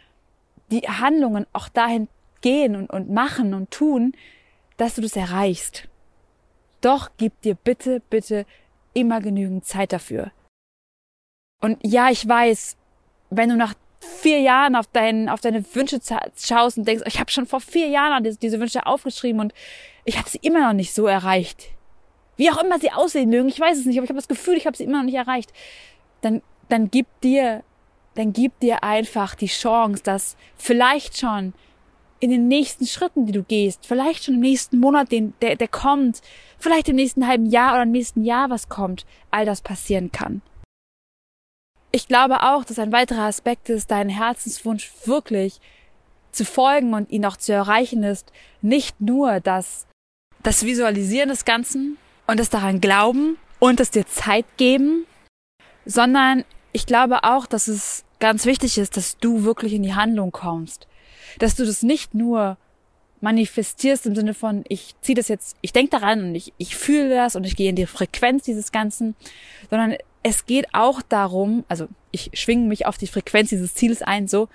die 0.70 0.82
Handlungen 0.82 1.46
auch 1.52 1.68
dahin 1.68 2.08
gehen 2.40 2.76
und, 2.76 2.90
und 2.90 3.10
machen 3.10 3.54
und 3.54 3.70
tun, 3.70 4.12
dass 4.76 4.94
du 4.94 5.00
das 5.00 5.16
erreichst. 5.16 5.88
Doch 6.80 7.10
gib 7.16 7.40
dir 7.42 7.54
bitte, 7.54 8.02
bitte 8.10 8.46
immer 8.94 9.20
genügend 9.20 9.64
Zeit 9.64 9.92
dafür. 9.92 10.30
Und 11.60 11.78
ja, 11.82 12.10
ich 12.10 12.26
weiß, 12.26 12.76
wenn 13.30 13.48
du 13.48 13.56
nach 13.56 13.74
vier 14.00 14.40
Jahren 14.40 14.76
auf, 14.76 14.86
dein, 14.92 15.28
auf 15.28 15.40
deine 15.40 15.64
Wünsche 15.74 15.98
schaust 16.36 16.78
und 16.78 16.86
denkst, 16.86 17.04
ich 17.06 17.18
habe 17.18 17.30
schon 17.30 17.46
vor 17.46 17.60
vier 17.60 17.88
Jahren 17.88 18.22
diese, 18.22 18.60
Wünsche 18.60 18.86
aufgeschrieben 18.86 19.40
und 19.40 19.52
ich 20.04 20.18
habe 20.18 20.28
sie 20.28 20.38
immer 20.42 20.66
noch 20.66 20.72
nicht 20.72 20.94
so 20.94 21.06
erreicht. 21.06 21.68
Wie 22.36 22.50
auch 22.50 22.62
immer 22.62 22.78
sie 22.78 22.92
aussehen 22.92 23.30
mögen, 23.30 23.48
ich 23.48 23.58
weiß 23.58 23.78
es 23.78 23.86
nicht, 23.86 23.98
aber 23.98 24.04
ich 24.04 24.10
habe 24.10 24.18
das 24.18 24.28
Gefühl, 24.28 24.56
ich 24.56 24.66
habe 24.66 24.76
sie 24.76 24.84
immer 24.84 24.98
noch 24.98 25.04
nicht 25.04 25.16
erreicht. 25.16 25.52
Dann, 26.20 26.42
dann 26.68 26.90
gib 26.90 27.06
dir, 27.22 27.64
dann 28.14 28.32
gib 28.32 28.58
dir 28.60 28.84
einfach 28.84 29.34
die 29.34 29.46
Chance, 29.46 30.02
dass 30.04 30.36
vielleicht 30.56 31.18
schon 31.18 31.54
in 32.20 32.30
den 32.30 32.48
nächsten 32.48 32.86
Schritten, 32.86 33.26
die 33.26 33.32
du 33.32 33.42
gehst, 33.42 33.86
vielleicht 33.86 34.24
schon 34.24 34.34
im 34.34 34.40
nächsten 34.40 34.78
Monat, 34.78 35.10
den, 35.10 35.34
der, 35.40 35.56
der 35.56 35.68
kommt, 35.68 36.20
vielleicht 36.58 36.88
im 36.88 36.96
nächsten 36.96 37.26
halben 37.26 37.46
Jahr 37.46 37.74
oder 37.74 37.82
im 37.82 37.92
nächsten 37.92 38.24
Jahr 38.24 38.50
was 38.50 38.68
kommt, 38.68 39.06
all 39.30 39.44
das 39.44 39.60
passieren 39.60 40.12
kann 40.12 40.42
ich 41.98 42.06
glaube 42.06 42.44
auch, 42.44 42.62
dass 42.62 42.78
ein 42.78 42.92
weiterer 42.92 43.24
Aspekt 43.24 43.68
ist, 43.70 43.90
deinen 43.90 44.08
Herzenswunsch 44.08 44.92
wirklich 45.04 45.60
zu 46.30 46.44
folgen 46.44 46.94
und 46.94 47.10
ihn 47.10 47.26
auch 47.26 47.36
zu 47.36 47.52
erreichen 47.52 48.04
ist, 48.04 48.30
nicht 48.62 49.00
nur 49.00 49.40
das, 49.40 49.88
das 50.44 50.64
Visualisieren 50.64 51.28
des 51.28 51.44
Ganzen 51.44 51.98
und 52.28 52.38
das 52.38 52.50
daran 52.50 52.80
glauben 52.80 53.36
und 53.58 53.80
es 53.80 53.90
dir 53.90 54.06
Zeit 54.06 54.46
geben, 54.58 55.06
sondern 55.86 56.44
ich 56.70 56.86
glaube 56.86 57.24
auch, 57.24 57.46
dass 57.46 57.66
es 57.66 58.04
ganz 58.20 58.46
wichtig 58.46 58.78
ist, 58.78 58.96
dass 58.96 59.18
du 59.18 59.42
wirklich 59.42 59.72
in 59.72 59.82
die 59.82 59.94
Handlung 59.96 60.30
kommst, 60.30 60.86
dass 61.40 61.56
du 61.56 61.66
das 61.66 61.82
nicht 61.82 62.14
nur 62.14 62.58
manifestierst 63.20 64.06
im 64.06 64.14
Sinne 64.14 64.34
von, 64.34 64.64
ich 64.68 64.94
ziehe 65.00 65.16
das 65.16 65.26
jetzt, 65.26 65.56
ich 65.62 65.72
denke 65.72 65.90
daran 65.90 66.22
und 66.22 66.36
ich, 66.36 66.52
ich 66.58 66.76
fühle 66.76 67.16
das 67.16 67.34
und 67.34 67.42
ich 67.42 67.56
gehe 67.56 67.70
in 67.70 67.74
die 67.74 67.86
Frequenz 67.86 68.44
dieses 68.44 68.70
Ganzen, 68.70 69.16
sondern 69.68 69.96
es 70.28 70.44
geht 70.44 70.74
auch 70.74 71.00
darum, 71.00 71.64
also 71.68 71.88
ich 72.10 72.30
schwinge 72.34 72.68
mich 72.68 72.86
auf 72.86 72.98
die 72.98 73.06
Frequenz 73.06 73.48
dieses 73.48 73.74
Ziels 73.74 74.02
ein, 74.02 74.28
so, 74.28 74.48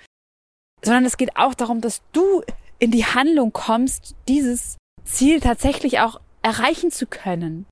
sondern 0.82 1.04
es 1.04 1.16
geht 1.16 1.36
auch 1.36 1.54
darum, 1.54 1.80
dass 1.80 2.02
du 2.12 2.42
in 2.78 2.90
die 2.90 3.04
Handlung 3.04 3.52
kommst, 3.52 4.14
dieses 4.28 4.76
Ziel 5.04 5.40
tatsächlich 5.40 6.00
auch 6.00 6.20
erreichen 6.42 6.90
zu 6.90 7.06
können. 7.06 7.66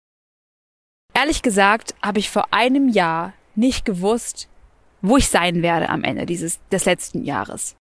Ehrlich 1.14 1.42
gesagt 1.42 1.94
habe 2.02 2.18
ich 2.18 2.30
vor 2.30 2.52
einem 2.52 2.88
Jahr 2.88 3.34
nicht 3.54 3.84
gewusst, 3.84 4.48
wo 5.00 5.16
ich 5.16 5.28
sein 5.28 5.62
werde 5.62 5.88
am 5.88 6.04
Ende 6.04 6.26
dieses, 6.26 6.58
des 6.70 6.84
letzten 6.84 7.22
Jahres. 7.24 7.76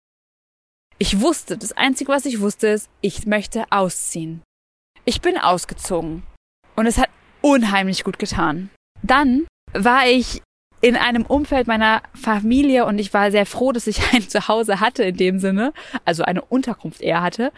Ich 0.98 1.20
wusste, 1.20 1.56
das 1.56 1.72
Einzige, 1.72 2.12
was 2.12 2.26
ich 2.26 2.40
wusste, 2.40 2.68
ist, 2.68 2.90
ich 3.00 3.26
möchte 3.26 3.64
ausziehen. 3.70 4.42
Ich 5.06 5.22
bin 5.22 5.38
ausgezogen. 5.38 6.24
Und 6.76 6.86
es 6.86 6.98
hat 6.98 7.08
unheimlich 7.40 8.04
gut 8.04 8.18
getan. 8.18 8.68
Dann 9.02 9.46
war 9.72 10.06
ich 10.06 10.42
in 10.80 10.96
einem 10.96 11.26
Umfeld 11.26 11.66
meiner 11.66 12.02
Familie 12.14 12.86
und 12.86 12.98
ich 12.98 13.12
war 13.12 13.30
sehr 13.30 13.46
froh, 13.46 13.72
dass 13.72 13.86
ich 13.86 14.00
ein 14.12 14.28
Zuhause 14.28 14.80
hatte 14.80 15.04
in 15.04 15.16
dem 15.16 15.38
Sinne, 15.38 15.72
also 16.04 16.22
eine 16.22 16.42
Unterkunft 16.42 17.00
eher 17.00 17.22
hatte. 17.22 17.52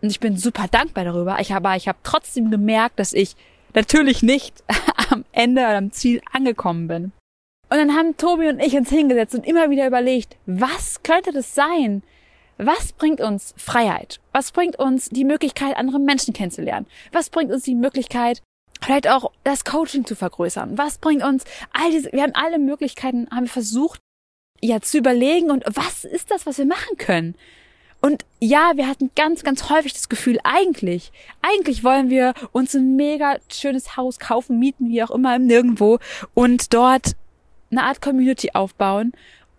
Und 0.00 0.10
ich 0.10 0.20
bin 0.20 0.36
super 0.36 0.66
dankbar 0.70 1.04
darüber. 1.04 1.38
Ich 1.40 1.52
habe, 1.52 1.76
ich 1.76 1.86
habe 1.86 1.98
trotzdem 2.02 2.50
gemerkt, 2.50 2.98
dass 2.98 3.12
ich 3.12 3.36
natürlich 3.74 4.22
nicht 4.22 4.64
am 5.10 5.24
Ende 5.32 5.62
oder 5.62 5.76
am 5.76 5.92
Ziel 5.92 6.20
angekommen 6.32 6.88
bin. 6.88 7.12
Und 7.68 7.78
dann 7.78 7.96
haben 7.96 8.16
Tobi 8.16 8.48
und 8.48 8.60
ich 8.60 8.74
uns 8.74 8.90
hingesetzt 8.90 9.34
und 9.34 9.46
immer 9.46 9.70
wieder 9.70 9.86
überlegt, 9.86 10.36
was 10.44 11.02
könnte 11.02 11.32
das 11.32 11.54
sein? 11.54 12.02
Was 12.58 12.92
bringt 12.92 13.20
uns 13.20 13.54
Freiheit? 13.56 14.20
Was 14.32 14.52
bringt 14.52 14.78
uns 14.78 15.08
die 15.08 15.24
Möglichkeit, 15.24 15.76
andere 15.76 15.98
Menschen 15.98 16.34
kennenzulernen? 16.34 16.86
Was 17.12 17.30
bringt 17.30 17.50
uns 17.50 17.62
die 17.62 17.74
Möglichkeit, 17.74 18.42
vielleicht 18.82 19.08
auch 19.08 19.30
das 19.44 19.64
Coaching 19.64 20.04
zu 20.04 20.14
vergrößern? 20.16 20.76
Was 20.78 20.98
bringt 20.98 21.22
uns 21.22 21.44
all 21.72 21.90
diese, 21.90 22.12
wir 22.12 22.22
haben 22.22 22.34
alle 22.34 22.58
Möglichkeiten, 22.58 23.28
haben 23.30 23.44
wir 23.44 23.50
versucht, 23.50 24.00
ja, 24.60 24.80
zu 24.80 24.98
überlegen 24.98 25.50
und 25.50 25.64
was 25.66 26.04
ist 26.04 26.30
das, 26.30 26.46
was 26.46 26.58
wir 26.58 26.66
machen 26.66 26.96
können? 26.96 27.34
Und 28.00 28.24
ja, 28.40 28.72
wir 28.74 28.88
hatten 28.88 29.12
ganz, 29.14 29.44
ganz 29.44 29.70
häufig 29.70 29.92
das 29.92 30.08
Gefühl, 30.08 30.38
eigentlich, 30.42 31.12
eigentlich 31.40 31.84
wollen 31.84 32.10
wir 32.10 32.34
uns 32.50 32.74
ein 32.74 32.96
mega 32.96 33.38
schönes 33.48 33.96
Haus 33.96 34.18
kaufen, 34.18 34.58
mieten, 34.58 34.88
wie 34.88 35.02
auch 35.04 35.12
immer, 35.12 35.36
im 35.36 35.46
Nirgendwo 35.46 36.00
und 36.34 36.74
dort 36.74 37.12
eine 37.70 37.84
Art 37.84 38.02
Community 38.02 38.50
aufbauen 38.54 39.12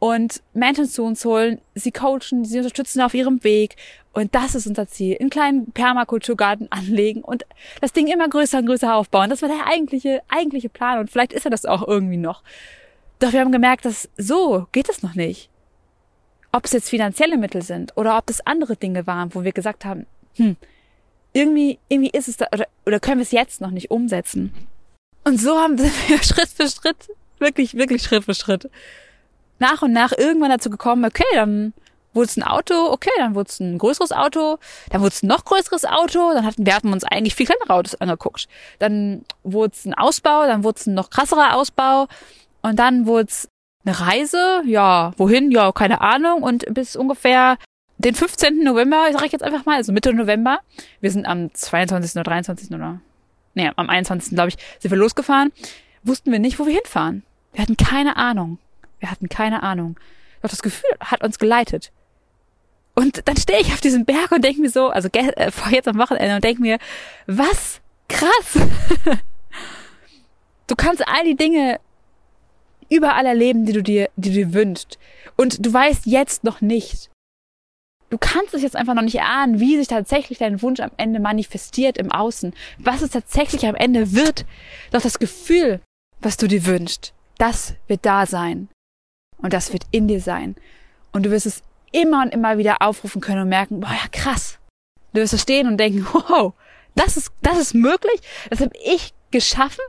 und 0.04 0.44
Menschen 0.54 0.86
zu 0.86 1.06
uns 1.06 1.24
holen, 1.24 1.62
sie 1.76 1.94
coachen, 1.94 2.44
sie 2.44 2.58
unterstützen 2.58 3.00
auf 3.00 3.14
ihrem 3.14 3.42
Weg. 3.46 3.78
Und 4.12 4.36
das 4.36 4.54
ist 4.54 4.68
unser 4.68 4.86
Ziel. 4.90 5.16
Einen 5.18 5.30
kleinen 5.30 5.72
Permakulturgarten 5.72 6.70
anlegen 6.74 7.22
und 7.22 7.46
das 7.80 7.94
Ding 7.94 8.08
immer 8.08 8.28
größer 8.28 8.58
und 8.58 8.66
größer 8.66 8.94
aufbauen. 8.94 9.30
Das 9.30 9.42
war 9.42 9.48
der 9.48 9.66
eigentliche, 9.66 10.22
eigentliche 10.28 10.68
Plan. 10.68 11.00
Und 11.00 11.10
vielleicht 11.10 11.32
ist 11.32 11.46
er 11.46 11.52
das 11.52 11.66
auch 11.66 11.88
irgendwie 11.88 12.18
noch. 12.18 12.44
Doch 13.20 13.32
wir 13.32 13.40
haben 13.40 13.54
gemerkt, 13.54 13.86
dass 13.86 14.10
so 14.18 14.68
geht 14.74 14.90
es 14.90 15.04
noch 15.04 15.16
nicht. 15.16 15.50
Ob 16.52 16.66
es 16.66 16.74
jetzt 16.74 16.90
finanzielle 16.90 17.38
Mittel 17.38 17.62
sind 17.62 17.96
oder 17.96 18.18
ob 18.18 18.26
das 18.26 18.46
andere 18.46 18.76
Dinge 18.76 19.08
waren, 19.08 19.34
wo 19.34 19.46
wir 19.46 19.54
gesagt 19.54 19.86
haben, 19.86 20.06
hm, 20.34 20.58
irgendwie, 21.32 21.80
irgendwie 21.88 22.12
ist 22.12 22.28
es 22.28 22.36
da, 22.36 22.48
oder, 22.52 22.68
oder 22.86 23.00
können 23.00 23.20
wir 23.20 23.24
es 23.24 23.32
jetzt 23.32 23.62
noch 23.62 23.72
nicht 23.72 23.90
umsetzen. 23.90 24.54
Und 25.24 25.40
so 25.40 25.58
haben 25.58 25.80
wir 25.80 26.22
Schritt 26.22 26.50
für 26.50 26.68
Schritt, 26.68 27.08
wirklich, 27.40 27.76
wirklich 27.76 28.04
Schritt 28.04 28.26
für 28.26 28.36
Schritt 28.36 28.70
nach 29.64 29.82
und 29.82 29.94
nach 29.94 30.12
irgendwann 30.12 30.50
dazu 30.50 30.70
gekommen, 30.70 31.06
okay, 31.06 31.24
dann 31.34 31.74
wurde 32.14 32.26
es 32.26 32.38
ein 32.38 32.44
Auto, 32.44 32.92
okay, 32.92 33.10
dann 33.18 33.34
wurde 33.34 33.50
es 33.50 33.60
ein 33.60 33.78
größeres 33.78 34.12
Auto, 34.12 34.60
dann 34.90 35.02
wurde 35.02 35.14
es 35.14 35.24
ein 35.24 35.28
noch 35.28 35.46
größeres 35.46 35.86
Auto, 35.86 36.34
dann 36.34 36.46
hatten 36.46 36.66
wir 36.66 36.76
hatten 36.76 36.92
uns 36.92 37.04
eigentlich 37.06 37.34
viel 37.34 37.46
kleinere 37.46 37.74
Autos 37.74 37.96
angeguckt. 37.96 38.48
Dann 38.80 39.24
wurde 39.44 39.74
es 39.74 39.86
ein 39.86 39.94
Ausbau, 39.94 40.46
dann 40.46 40.64
wurde 40.64 40.80
es 40.80 40.86
ein 40.86 40.94
noch 40.94 41.10
krasserer 41.10 41.56
Ausbau 41.56 42.08
und 42.62 42.78
dann 42.78 43.08
wurde 43.08 43.30
es 43.30 43.50
eine 43.86 44.00
Reise, 44.00 44.62
ja, 44.66 45.14
wohin, 45.18 45.50
ja, 45.52 45.72
keine 45.72 46.02
Ahnung 46.02 46.44
und 46.44 46.66
bis 46.74 46.96
ungefähr 46.96 47.58
den 47.98 48.16
15. 48.16 48.64
November, 48.64 49.08
ich 49.10 49.32
jetzt 49.32 49.44
einfach 49.44 49.66
mal, 49.66 49.78
also 49.78 49.94
Mitte 49.94 50.14
November, 50.14 50.60
wir 51.00 51.10
sind 51.10 51.26
am 51.26 51.54
22. 51.54 52.16
oder 52.16 52.24
23. 52.24 52.72
oder, 52.72 53.00
nee, 53.54 53.72
am 53.76 53.90
21. 53.90 54.36
glaube 54.36 54.50
ich, 54.50 54.58
sind 54.80 54.92
wir 54.92 54.98
losgefahren, 54.98 55.52
wussten 56.04 56.32
wir 56.32 56.40
nicht, 56.40 56.60
wo 56.60 56.66
wir 56.66 56.74
hinfahren. 56.74 57.24
Wir 57.54 57.62
hatten 57.62 57.78
keine 57.78 58.18
Ahnung. 58.18 58.58
Wir 59.04 59.12
hatten 59.12 59.28
keine 59.28 59.64
Ahnung. 59.64 60.00
Doch 60.42 60.50
das 60.50 60.62
Gefühl 60.62 60.90
hat 61.02 61.26
uns 61.26 61.38
geleitet. 61.38 61.92
Und 62.96 63.28
dann 63.28 63.36
stehe 63.36 63.60
ich 63.60 63.74
auf 63.74 63.82
diesem 63.82 64.06
Berg 64.06 64.32
und 64.32 64.46
denke 64.46 64.62
mir 64.62 64.70
so, 64.70 64.88
also 64.88 65.10
äh, 65.12 65.52
vor 65.52 65.74
jetzt 65.74 65.90
am 65.90 65.98
Wochenende 65.98 66.36
und 66.36 66.44
denke 66.46 66.62
mir, 66.62 66.78
was 67.28 67.82
krass. 68.08 68.66
du 70.68 70.76
kannst 70.78 71.06
all 71.06 71.26
die 71.26 71.36
Dinge 71.36 71.82
überall 72.90 73.26
erleben, 73.26 73.66
die 73.66 73.74
du 73.74 73.84
dir, 73.84 74.10
die 74.16 74.30
du 74.30 74.36
dir 74.36 74.54
wünschst. 74.54 74.98
Und 75.36 75.66
du 75.66 75.74
weißt 75.74 76.06
jetzt 76.06 76.46
noch 76.46 76.62
nicht. 76.62 77.10
Du 78.10 78.18
kannst 78.18 78.54
es 78.54 78.62
jetzt 78.62 78.78
einfach 78.78 78.94
noch 78.94 79.02
nicht 79.02 79.20
ahnen, 79.20 79.60
wie 79.60 79.76
sich 79.76 79.90
tatsächlich 79.90 80.38
dein 80.38 80.62
Wunsch 80.62 80.80
am 80.80 80.92
Ende 80.96 81.20
manifestiert 81.20 81.98
im 81.98 82.10
Außen, 82.10 82.54
was 82.78 83.02
es 83.02 83.10
tatsächlich 83.10 83.66
am 83.66 83.76
Ende 83.76 84.14
wird. 84.14 84.46
Doch 84.92 85.02
das 85.02 85.20
Gefühl, 85.20 85.82
was 86.22 86.38
du 86.38 86.48
dir 86.48 86.66
wünschst, 86.66 87.14
das 87.38 87.76
wird 87.88 88.06
da 88.06 88.26
sein. 88.26 88.70
Und 89.44 89.54
das 89.54 89.72
wird 89.72 89.84
in 89.92 90.08
dir 90.08 90.22
sein. 90.22 90.56
Und 91.12 91.26
du 91.26 91.32
wirst 91.32 91.46
es 91.46 91.62
immer 91.92 92.24
und 92.24 92.34
immer 92.34 92.58
wieder 92.58 92.82
aufrufen 92.82 93.22
können 93.22 93.42
und 93.42 93.50
merken, 93.50 93.82
boah, 93.82 93.92
ja, 93.92 94.08
krass. 94.12 94.58
Du 95.14 95.22
wirst 95.22 95.34
da 95.34 95.38
stehen 95.38 95.68
und 95.68 95.78
denken, 95.78 96.08
wow, 96.12 96.54
das 96.96 97.18
ist, 97.18 97.32
das 97.44 97.60
ist 97.60 97.76
möglich? 97.76 98.20
Das 98.50 98.62
habe 98.62 98.72
ich 98.84 99.14
geschaffen? 99.30 99.84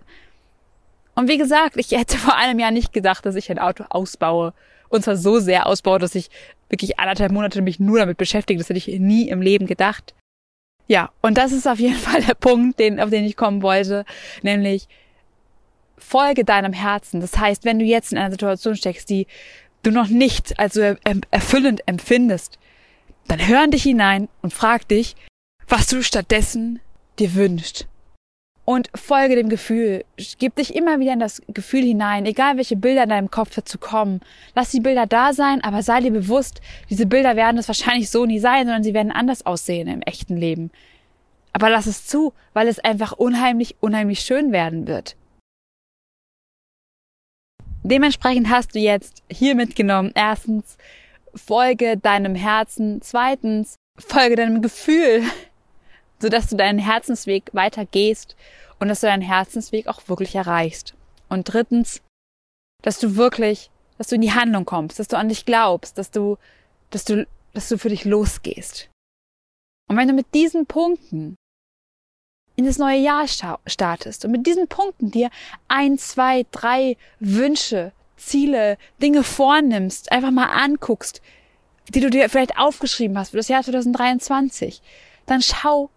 Und 1.15 1.29
wie 1.29 1.39
gesagt, 1.39 1.77
ich 1.77 1.93
hätte 1.93 2.19
vor 2.19 2.37
einem 2.37 2.59
Jahr 2.59 2.73
nicht 2.73 2.93
gedacht, 2.93 3.25
dass 3.25 3.37
ich 3.37 3.51
ein 3.51 3.59
Auto 3.59 3.85
ausbaue. 3.89 4.53
Und 4.89 5.05
zwar 5.05 5.17
so 5.17 5.39
sehr 5.39 5.67
ausbaue, 5.67 5.99
dass 5.99 6.15
ich 6.15 6.29
wirklich 6.69 6.99
anderthalb 6.99 7.31
Monate 7.31 7.63
mich 7.63 7.79
nur 7.79 7.99
damit 7.99 8.19
beschäftige. 8.19 8.59
Das 8.59 8.69
hätte 8.69 8.79
ich 8.79 8.89
nie 8.99 9.29
im 9.29 9.41
Leben 9.41 9.67
gedacht. 9.67 10.15
Ja, 10.89 11.11
und 11.23 11.39
das 11.39 11.53
ist 11.53 11.69
auf 11.69 11.79
jeden 11.79 11.95
Fall 11.99 12.23
der 12.23 12.35
Punkt, 12.35 12.81
den, 12.81 13.01
auf 13.01 13.11
den 13.11 13.25
ich 13.25 13.37
kommen 13.37 13.63
wollte. 13.63 14.05
Nämlich, 14.43 14.89
folge 16.05 16.45
deinem 16.45 16.73
Herzen. 16.73 17.21
Das 17.21 17.39
heißt, 17.39 17.65
wenn 17.65 17.79
du 17.79 17.85
jetzt 17.85 18.13
in 18.13 18.19
einer 18.19 18.31
Situation 18.31 18.77
steckst, 18.77 19.11
die 19.11 19.27
du 19.83 19.91
noch 19.91 20.09
nicht 20.09 20.59
als 20.59 20.77
erfüllend 20.77 21.83
empfindest, 21.87 22.59
dann 23.29 23.47
hör 23.47 23.65
in 23.65 23.71
dich 23.71 23.83
hinein 23.83 24.29
und 24.43 24.53
frag 24.53 24.87
dich, 24.89 25.17
was 25.69 25.87
du 25.87 26.03
stattdessen 26.03 26.81
dir 27.19 27.35
wünschst. 27.35 27.87
Und 28.67 28.89
folge 28.95 29.37
dem 29.37 29.51
Gefühl. 29.51 30.07
Gib 30.39 30.57
dich 30.57 30.75
immer 30.75 30.99
wieder 30.99 31.13
in 31.13 31.19
das 31.19 31.43
Gefühl 31.49 31.83
hinein, 31.83 32.25
egal 32.25 32.57
welche 32.57 32.77
Bilder 32.77 33.03
in 33.03 33.11
deinem 33.11 33.31
Kopf 33.31 33.55
dazu 33.55 33.77
kommen. 33.77 34.21
Lass 34.55 34.71
die 34.71 34.81
Bilder 34.81 35.07
da 35.07 35.35
sein, 35.35 35.63
aber 35.63 35.83
sei 35.83 36.01
dir 36.01 36.11
bewusst, 36.11 36.63
diese 36.89 37.05
Bilder 37.05 37.37
werden 37.37 37.59
es 37.59 37.69
wahrscheinlich 37.69 38.09
so 38.09 38.25
nie 38.25 38.39
sein, 38.39 38.65
sondern 38.65 38.83
sie 38.83 38.95
werden 38.95 39.13
anders 39.13 39.45
aussehen 39.45 39.87
im 39.89 40.01
echten 40.01 40.39
Leben. 40.39 40.71
Aber 41.53 41.69
lass 41.69 41.87
es 41.87 42.07
zu, 42.07 42.33
weil 42.55 42.67
es 42.69 42.79
einfach 42.79 43.13
unheimlich, 43.13 43.77
unheimlich 43.81 44.21
schön 44.21 44.51
werden 44.51 44.87
wird. 44.87 45.15
Dementsprechend 47.87 48.49
hast 48.49 48.75
du 48.75 48.79
jetzt 48.79 49.23
hier 49.31 49.55
mitgenommen, 49.55 50.11
erstens, 50.15 50.79
folge 51.35 51.99
deinem 51.99 52.35
Herzen, 52.35 53.03
zweitens, 53.03 53.77
folge 53.99 54.37
deinem 54.37 54.63
Gefühl, 54.63 55.23
sodass 56.19 56.49
du 56.49 56.57
deinen 56.57 56.79
Herzensweg 56.79 57.51
weiter 57.53 57.85
gehst 57.85 58.37
und 58.79 58.89
dass 58.89 59.01
du 59.01 59.07
deinen 59.07 59.21
Herzensweg 59.21 59.87
auch 59.87 60.09
wirklich 60.09 60.35
erreichst. 60.35 60.95
Und 61.29 61.53
drittens, 61.53 62.01
dass 62.81 62.99
du 62.99 63.17
wirklich, 63.17 63.71
dass 63.99 64.09
du 64.09 64.15
in 64.15 64.23
die 64.23 64.33
Handlung 64.33 64.65
kommst, 64.65 64.99
dass 64.99 65.09
du 65.09 65.19
an 65.19 65.29
dich 65.29 65.45
glaubst, 65.45 65.99
dass 65.99 66.11
du, 66.11 66.39
dass 66.89 67.05
du, 67.05 67.27
dass 67.53 67.69
du 67.69 67.77
für 67.77 67.91
dich 67.91 68.07
losgehst. 68.07 68.89
Und 69.91 69.99
wenn 69.99 70.09
du 70.09 70.15
mit 70.15 70.33
diesen 70.33 70.65
Punkten 70.65 71.37
in 72.57 72.67
das 72.67 72.79
neue 72.79 72.99
Jahr 72.99 73.27
startest 73.67 74.25
und 74.25 74.31
mit 74.31 74.47
diesen 74.47 74.69
Punkten 74.69 75.11
dir 75.11 75.31
ein, 75.69 75.99
zwei, 75.99 76.47
drei 76.51 76.97
Wünsche, 77.19 77.93
Ziele, 78.17 78.79
Dinge 79.03 79.25
vornimmst, 79.25 80.13
einfach 80.13 80.31
mal 80.31 80.47
anguckst, 80.47 81.21
die 81.89 82.01
du 82.01 82.11
dir 82.11 82.29
vielleicht 82.29 82.59
aufgeschrieben 82.59 83.19
hast 83.19 83.31
für 83.31 83.37
das 83.37 83.49
Jahr 83.49 83.63
2023, 83.63 84.81
dann 85.27 85.43
schau, 85.43 85.91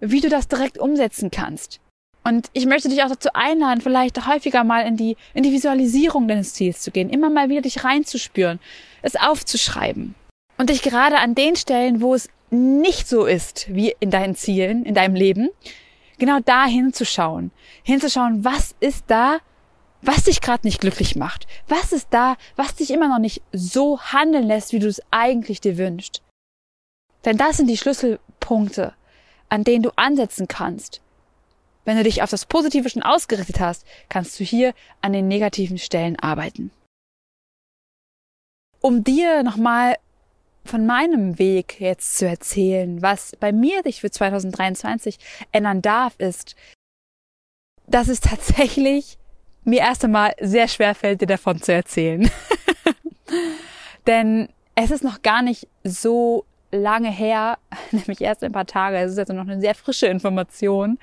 wie 0.00 0.20
du 0.20 0.28
das 0.28 0.48
direkt 0.48 0.78
umsetzen 0.78 1.30
kannst. 1.30 1.80
Und 2.24 2.48
ich 2.52 2.66
möchte 2.66 2.88
dich 2.88 3.02
auch 3.02 3.08
dazu 3.08 3.30
einladen, 3.32 3.80
vielleicht 3.80 4.26
häufiger 4.26 4.64
mal 4.64 4.86
in 4.86 4.96
die, 4.96 5.16
in 5.34 5.42
die 5.42 5.52
Visualisierung 5.52 6.28
deines 6.28 6.54
Ziels 6.54 6.82
zu 6.82 6.90
gehen, 6.90 7.10
immer 7.10 7.30
mal 7.30 7.48
wieder 7.48 7.62
dich 7.62 7.84
reinzuspüren, 7.84 8.58
es 9.02 9.16
aufzuschreiben 9.16 10.14
und 10.56 10.70
dich 10.70 10.82
gerade 10.82 11.18
an 11.18 11.34
den 11.34 11.56
Stellen, 11.56 12.00
wo 12.00 12.14
es 12.14 12.28
nicht 12.50 13.08
so 13.08 13.26
ist 13.26 13.66
wie 13.74 13.94
in 14.00 14.10
deinen 14.10 14.34
Zielen, 14.34 14.84
in 14.84 14.94
deinem 14.94 15.14
Leben, 15.14 15.50
genau 16.18 16.38
da 16.44 16.64
hinzuschauen. 16.66 17.50
Hinzuschauen, 17.82 18.44
was 18.44 18.74
ist 18.80 19.04
da, 19.08 19.38
was 20.02 20.24
dich 20.24 20.40
gerade 20.40 20.66
nicht 20.66 20.80
glücklich 20.80 21.16
macht? 21.16 21.46
Was 21.66 21.92
ist 21.92 22.08
da, 22.10 22.36
was 22.56 22.74
dich 22.74 22.90
immer 22.90 23.08
noch 23.08 23.18
nicht 23.18 23.42
so 23.52 24.00
handeln 24.00 24.46
lässt, 24.46 24.72
wie 24.72 24.78
du 24.78 24.88
es 24.88 25.02
eigentlich 25.10 25.60
dir 25.60 25.76
wünschst? 25.76 26.22
Denn 27.24 27.36
das 27.36 27.56
sind 27.56 27.66
die 27.66 27.76
Schlüssel, 27.76 28.20
Punkte, 28.40 28.94
an 29.48 29.64
denen 29.64 29.82
du 29.82 29.90
ansetzen 29.96 30.48
kannst. 30.48 31.02
Wenn 31.84 31.96
du 31.96 32.02
dich 32.02 32.22
auf 32.22 32.30
das 32.30 32.46
Positive 32.46 32.88
schon 32.88 33.02
ausgerichtet 33.02 33.60
hast, 33.60 33.86
kannst 34.08 34.38
du 34.38 34.44
hier 34.44 34.74
an 35.00 35.12
den 35.12 35.26
negativen 35.26 35.78
Stellen 35.78 36.18
arbeiten. 36.18 36.70
Um 38.80 39.02
dir 39.04 39.42
nochmal 39.42 39.96
von 40.68 40.86
meinem 40.86 41.38
Weg 41.38 41.80
jetzt 41.80 42.18
zu 42.18 42.26
erzählen, 42.28 43.02
was 43.02 43.34
bei 43.40 43.52
mir 43.52 43.82
sich 43.82 44.00
für 44.00 44.10
2023 44.10 45.18
ändern 45.52 45.82
darf, 45.82 46.14
ist, 46.18 46.54
dass 47.86 48.08
es 48.08 48.20
tatsächlich 48.20 49.18
mir 49.64 49.80
erst 49.80 50.04
einmal 50.04 50.34
sehr 50.40 50.68
schwer 50.68 50.94
fällt, 50.94 51.20
dir 51.20 51.26
davon 51.26 51.60
zu 51.60 51.72
erzählen. 51.72 52.30
Denn 54.06 54.48
es 54.74 54.90
ist 54.90 55.04
noch 55.04 55.22
gar 55.22 55.42
nicht 55.42 55.68
so 55.84 56.44
lange 56.70 57.10
her, 57.10 57.58
nämlich 57.90 58.20
erst 58.20 58.44
ein 58.44 58.52
paar 58.52 58.66
Tage, 58.66 58.98
es 58.98 59.12
ist 59.12 59.18
also 59.18 59.32
noch 59.32 59.48
eine 59.48 59.60
sehr 59.60 59.74
frische 59.74 60.06
Information. 60.06 60.98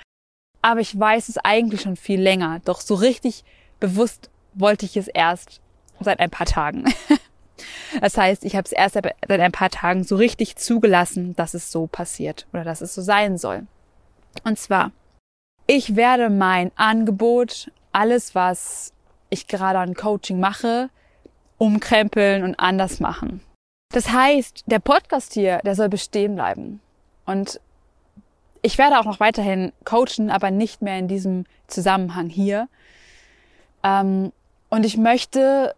Aber 0.61 0.79
ich 0.79 0.97
weiß 0.97 1.29
es 1.29 1.37
eigentlich 1.37 1.81
schon 1.81 1.95
viel 1.95 2.19
länger. 2.19 2.59
Doch 2.65 2.81
so 2.81 2.95
richtig 2.95 3.43
bewusst 3.79 4.29
wollte 4.53 4.85
ich 4.85 4.97
es 4.97 5.07
erst 5.07 5.61
seit 5.99 6.19
ein 6.19 6.31
paar 6.31 6.47
Tagen. 6.47 6.85
Das 8.01 8.17
heißt, 8.17 8.43
ich 8.43 8.55
habe 8.55 8.65
es 8.65 8.71
erst 8.71 8.95
seit 8.95 9.39
ein 9.39 9.51
paar 9.51 9.69
Tagen 9.69 10.03
so 10.03 10.15
richtig 10.15 10.55
zugelassen, 10.57 11.35
dass 11.35 11.53
es 11.53 11.71
so 11.71 11.87
passiert 11.87 12.47
oder 12.53 12.63
dass 12.63 12.81
es 12.81 12.93
so 12.93 13.01
sein 13.01 13.37
soll. 13.37 13.65
Und 14.43 14.59
zwar, 14.59 14.91
ich 15.67 15.95
werde 15.95 16.29
mein 16.29 16.71
Angebot, 16.75 17.71
alles, 17.91 18.35
was 18.35 18.93
ich 19.29 19.47
gerade 19.47 19.79
an 19.79 19.93
Coaching 19.93 20.39
mache, 20.39 20.89
umkrempeln 21.57 22.43
und 22.43 22.59
anders 22.59 22.99
machen. 22.99 23.41
Das 23.93 24.11
heißt, 24.11 24.65
der 24.67 24.79
Podcast 24.79 25.33
hier, 25.33 25.59
der 25.59 25.75
soll 25.75 25.89
bestehen 25.89 26.35
bleiben. 26.35 26.81
Und 27.25 27.61
ich 28.61 28.77
werde 28.77 28.99
auch 28.99 29.05
noch 29.05 29.19
weiterhin 29.19 29.71
coachen, 29.83 30.29
aber 30.29 30.51
nicht 30.51 30.81
mehr 30.81 30.99
in 30.99 31.07
diesem 31.07 31.45
Zusammenhang 31.67 32.29
hier. 32.29 32.67
Ähm, 33.83 34.31
und 34.69 34.85
ich 34.85 34.97
möchte, 34.97 35.75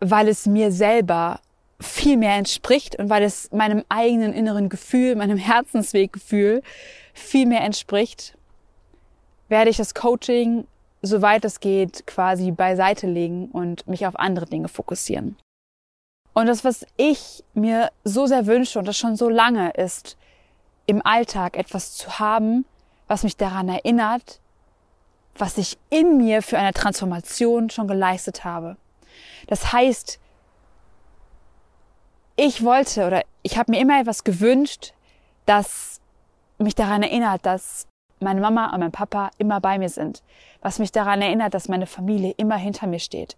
weil 0.00 0.28
es 0.28 0.46
mir 0.46 0.70
selber 0.72 1.40
viel 1.80 2.16
mehr 2.16 2.36
entspricht 2.36 2.98
und 2.98 3.08
weil 3.08 3.22
es 3.22 3.50
meinem 3.52 3.84
eigenen 3.88 4.32
inneren 4.32 4.68
Gefühl, 4.68 5.14
meinem 5.16 5.38
Herzensweggefühl 5.38 6.62
viel 7.14 7.46
mehr 7.46 7.60
entspricht, 7.60 8.36
werde 9.48 9.70
ich 9.70 9.76
das 9.76 9.94
Coaching 9.94 10.66
soweit 11.02 11.44
es 11.44 11.60
geht, 11.60 12.06
quasi 12.06 12.50
beiseite 12.50 13.06
legen 13.06 13.46
und 13.46 13.86
mich 13.86 14.06
auf 14.06 14.18
andere 14.18 14.46
Dinge 14.46 14.68
fokussieren. 14.68 15.36
Und 16.34 16.46
das, 16.46 16.64
was 16.64 16.86
ich 16.96 17.44
mir 17.54 17.90
so 18.04 18.26
sehr 18.26 18.46
wünsche 18.46 18.78
und 18.78 18.86
das 18.86 18.96
schon 18.96 19.16
so 19.16 19.28
lange 19.28 19.70
ist, 19.70 20.16
im 20.86 21.04
Alltag 21.04 21.56
etwas 21.56 21.94
zu 21.94 22.18
haben, 22.18 22.64
was 23.06 23.22
mich 23.22 23.36
daran 23.36 23.68
erinnert, 23.68 24.40
was 25.36 25.58
ich 25.58 25.78
in 25.90 26.16
mir 26.16 26.42
für 26.42 26.58
eine 26.58 26.72
Transformation 26.72 27.70
schon 27.70 27.88
geleistet 27.88 28.44
habe. 28.44 28.76
Das 29.48 29.72
heißt, 29.72 30.20
ich 32.36 32.62
wollte 32.62 33.06
oder 33.06 33.22
ich 33.42 33.58
habe 33.58 33.72
mir 33.72 33.80
immer 33.80 34.00
etwas 34.00 34.22
gewünscht, 34.22 34.92
das 35.44 36.00
mich 36.58 36.76
daran 36.76 37.02
erinnert, 37.02 37.44
dass 37.44 37.88
meine 38.20 38.40
Mama 38.40 38.72
und 38.72 38.80
mein 38.80 38.92
Papa 38.92 39.30
immer 39.38 39.60
bei 39.60 39.78
mir 39.78 39.88
sind, 39.88 40.22
was 40.60 40.78
mich 40.78 40.92
daran 40.92 41.22
erinnert, 41.22 41.54
dass 41.54 41.68
meine 41.68 41.86
Familie 41.86 42.34
immer 42.36 42.56
hinter 42.56 42.86
mir 42.86 42.98
steht, 42.98 43.36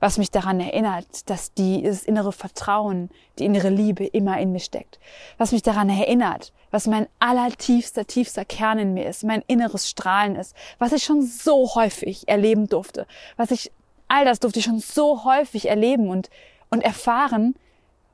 was 0.00 0.18
mich 0.18 0.30
daran 0.30 0.60
erinnert, 0.60 1.30
dass 1.30 1.54
dieses 1.54 2.04
innere 2.04 2.32
Vertrauen, 2.32 3.10
die 3.38 3.44
innere 3.44 3.68
Liebe 3.68 4.04
immer 4.04 4.38
in 4.38 4.52
mir 4.52 4.60
steckt, 4.60 4.98
was 5.38 5.52
mich 5.52 5.62
daran 5.62 5.88
erinnert, 5.88 6.52
was 6.70 6.86
mein 6.86 7.06
allertiefster, 7.18 8.06
tiefster 8.06 8.44
Kern 8.44 8.78
in 8.78 8.94
mir 8.94 9.06
ist, 9.06 9.24
mein 9.24 9.42
inneres 9.46 9.88
Strahlen 9.88 10.36
ist, 10.36 10.54
was 10.78 10.92
ich 10.92 11.04
schon 11.04 11.22
so 11.22 11.74
häufig 11.74 12.28
erleben 12.28 12.66
durfte, 12.66 13.06
was 13.36 13.50
ich, 13.50 13.70
all 14.14 14.24
das 14.24 14.40
durfte 14.40 14.60
ich 14.60 14.64
schon 14.64 14.78
so 14.78 15.24
häufig 15.24 15.68
erleben 15.68 16.08
und, 16.08 16.30
und 16.70 16.82
erfahren. 16.82 17.54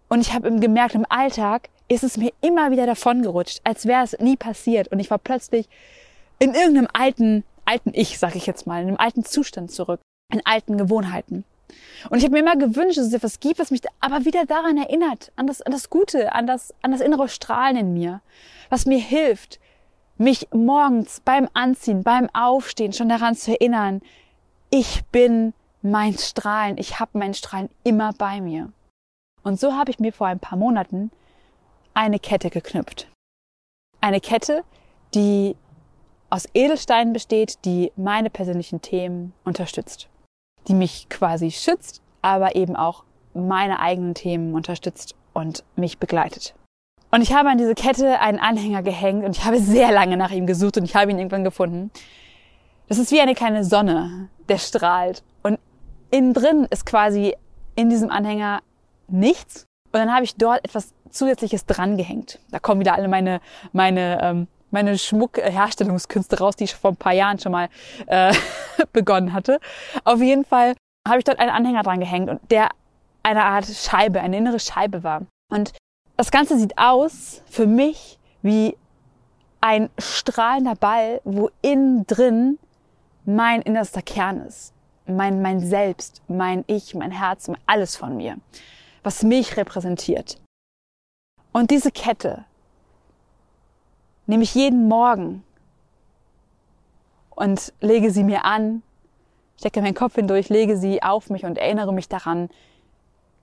Und 0.08 0.20
ich 0.20 0.32
habe 0.32 0.50
gemerkt, 0.58 0.94
im 0.94 1.06
Alltag 1.08 1.68
ist 1.88 2.04
es 2.04 2.16
mir 2.16 2.32
immer 2.40 2.70
wieder 2.70 2.86
davongerutscht, 2.86 3.60
als 3.64 3.86
wäre 3.86 4.04
es 4.04 4.18
nie 4.18 4.36
passiert. 4.36 4.88
Und 4.88 4.98
ich 4.98 5.10
war 5.10 5.18
plötzlich 5.18 5.68
in 6.38 6.54
irgendeinem 6.54 6.88
alten, 6.92 7.44
alten 7.64 7.92
Ich, 7.94 8.18
sag 8.18 8.34
ich 8.34 8.46
jetzt 8.46 8.66
mal, 8.66 8.80
in 8.82 8.88
einem 8.88 8.96
alten 8.96 9.24
Zustand 9.24 9.70
zurück, 9.70 10.00
in 10.32 10.40
alten 10.44 10.78
Gewohnheiten. 10.78 11.44
Und 12.08 12.18
ich 12.18 12.24
habe 12.24 12.32
mir 12.32 12.40
immer 12.40 12.56
gewünscht, 12.56 12.98
dass 12.98 13.06
es 13.06 13.12
etwas 13.12 13.40
gibt, 13.40 13.58
was 13.58 13.70
mich 13.70 13.82
aber 14.00 14.24
wieder 14.24 14.46
daran 14.46 14.78
erinnert, 14.78 15.30
an 15.36 15.46
das, 15.46 15.62
an 15.62 15.72
das 15.72 15.90
Gute, 15.90 16.32
an 16.32 16.46
das, 16.46 16.74
an 16.82 16.92
das 16.92 17.00
innere 17.00 17.28
Strahlen 17.28 17.76
in 17.76 17.92
mir, 17.92 18.22
was 18.70 18.86
mir 18.86 18.98
hilft, 18.98 19.60
mich 20.16 20.48
morgens 20.52 21.20
beim 21.24 21.48
Anziehen, 21.54 22.02
beim 22.02 22.28
Aufstehen 22.32 22.92
schon 22.92 23.08
daran 23.08 23.36
zu 23.36 23.52
erinnern, 23.52 24.00
ich 24.70 25.02
bin 25.12 25.52
mein 25.82 26.16
Strahlen, 26.16 26.78
ich 26.78 27.00
habe 27.00 27.18
mein 27.18 27.34
Strahlen 27.34 27.70
immer 27.84 28.12
bei 28.12 28.40
mir. 28.40 28.72
Und 29.42 29.58
so 29.58 29.74
habe 29.74 29.90
ich 29.90 29.98
mir 29.98 30.12
vor 30.12 30.26
ein 30.26 30.40
paar 30.40 30.58
Monaten 30.58 31.10
eine 31.94 32.18
Kette 32.18 32.50
geknüpft. 32.50 33.08
Eine 34.00 34.20
Kette, 34.20 34.64
die 35.14 35.56
aus 36.28 36.46
Edelsteinen 36.54 37.12
besteht, 37.12 37.64
die 37.64 37.92
meine 37.96 38.30
persönlichen 38.30 38.80
Themen 38.80 39.32
unterstützt, 39.44 40.08
die 40.68 40.74
mich 40.74 41.08
quasi 41.08 41.50
schützt, 41.50 42.02
aber 42.22 42.54
eben 42.54 42.76
auch 42.76 43.04
meine 43.34 43.80
eigenen 43.80 44.14
Themen 44.14 44.54
unterstützt 44.54 45.14
und 45.32 45.64
mich 45.76 45.98
begleitet. 45.98 46.54
Und 47.10 47.22
ich 47.22 47.32
habe 47.32 47.48
an 47.48 47.58
diese 47.58 47.74
Kette 47.74 48.20
einen 48.20 48.38
Anhänger 48.38 48.82
gehängt 48.82 49.24
und 49.24 49.36
ich 49.36 49.44
habe 49.44 49.58
sehr 49.58 49.90
lange 49.90 50.16
nach 50.16 50.30
ihm 50.30 50.46
gesucht 50.46 50.76
und 50.76 50.84
ich 50.84 50.94
habe 50.94 51.10
ihn 51.10 51.18
irgendwann 51.18 51.44
gefunden. 51.44 51.90
Das 52.88 52.98
ist 52.98 53.10
wie 53.10 53.20
eine 53.20 53.34
kleine 53.34 53.64
Sonne, 53.64 54.28
der 54.48 54.58
strahlt. 54.58 55.22
Und 55.42 55.58
innen 56.10 56.34
drin 56.34 56.66
ist 56.70 56.86
quasi 56.86 57.34
in 57.76 57.90
diesem 57.90 58.10
Anhänger 58.10 58.60
nichts. 59.08 59.66
Und 59.92 60.00
dann 60.00 60.12
habe 60.12 60.24
ich 60.24 60.36
dort 60.36 60.64
etwas 60.64 60.94
Zusätzliches 61.10 61.66
drangehängt. 61.66 62.38
Da 62.50 62.58
kommen 62.58 62.80
wieder 62.80 62.94
alle 62.94 63.08
meine, 63.08 63.40
meine 63.72 64.22
ähm, 64.22 64.46
meine 64.70 64.98
Schmuckherstellungskünste 64.98 66.38
raus, 66.38 66.56
die 66.56 66.64
ich 66.64 66.74
vor 66.74 66.92
ein 66.92 66.96
paar 66.96 67.12
Jahren 67.12 67.38
schon 67.38 67.52
mal 67.52 67.68
äh, 68.06 68.32
begonnen 68.92 69.32
hatte. 69.32 69.58
Auf 70.04 70.20
jeden 70.20 70.44
Fall 70.44 70.74
habe 71.06 71.18
ich 71.18 71.24
dort 71.24 71.38
einen 71.38 71.50
Anhänger 71.50 71.82
dran 71.82 72.00
gehängt 72.00 72.30
und 72.30 72.40
der 72.50 72.68
eine 73.22 73.44
Art 73.44 73.66
Scheibe, 73.66 74.20
eine 74.20 74.36
innere 74.36 74.60
Scheibe 74.60 75.02
war. 75.02 75.22
Und 75.52 75.72
das 76.16 76.30
Ganze 76.30 76.58
sieht 76.58 76.78
aus 76.78 77.42
für 77.46 77.66
mich 77.66 78.18
wie 78.42 78.76
ein 79.60 79.90
strahlender 79.98 80.74
Ball, 80.74 81.20
wo 81.24 81.50
innen 81.62 82.06
drin 82.06 82.58
mein 83.24 83.62
innerster 83.62 84.02
Kern 84.02 84.40
ist. 84.46 84.72
Mein, 85.10 85.42
mein 85.42 85.60
Selbst, 85.60 86.22
mein 86.28 86.64
Ich, 86.66 86.94
mein 86.94 87.10
Herz, 87.10 87.50
alles 87.66 87.96
von 87.96 88.16
mir, 88.16 88.36
was 89.02 89.22
mich 89.22 89.56
repräsentiert. 89.56 90.40
Und 91.52 91.70
diese 91.70 91.90
Kette, 91.90 92.44
nehme 94.26 94.44
ich 94.44 94.54
jeden 94.54 94.88
Morgen 94.88 95.42
und 97.30 97.72
lege 97.80 98.10
sie 98.10 98.22
mir 98.22 98.44
an, 98.44 98.82
stecke 99.58 99.82
meinen 99.82 99.94
Kopf 99.94 100.14
hindurch, 100.14 100.48
lege 100.48 100.76
sie 100.76 101.02
auf 101.02 101.30
mich 101.30 101.44
und 101.44 101.58
erinnere 101.58 101.92
mich 101.92 102.08
daran, 102.08 102.48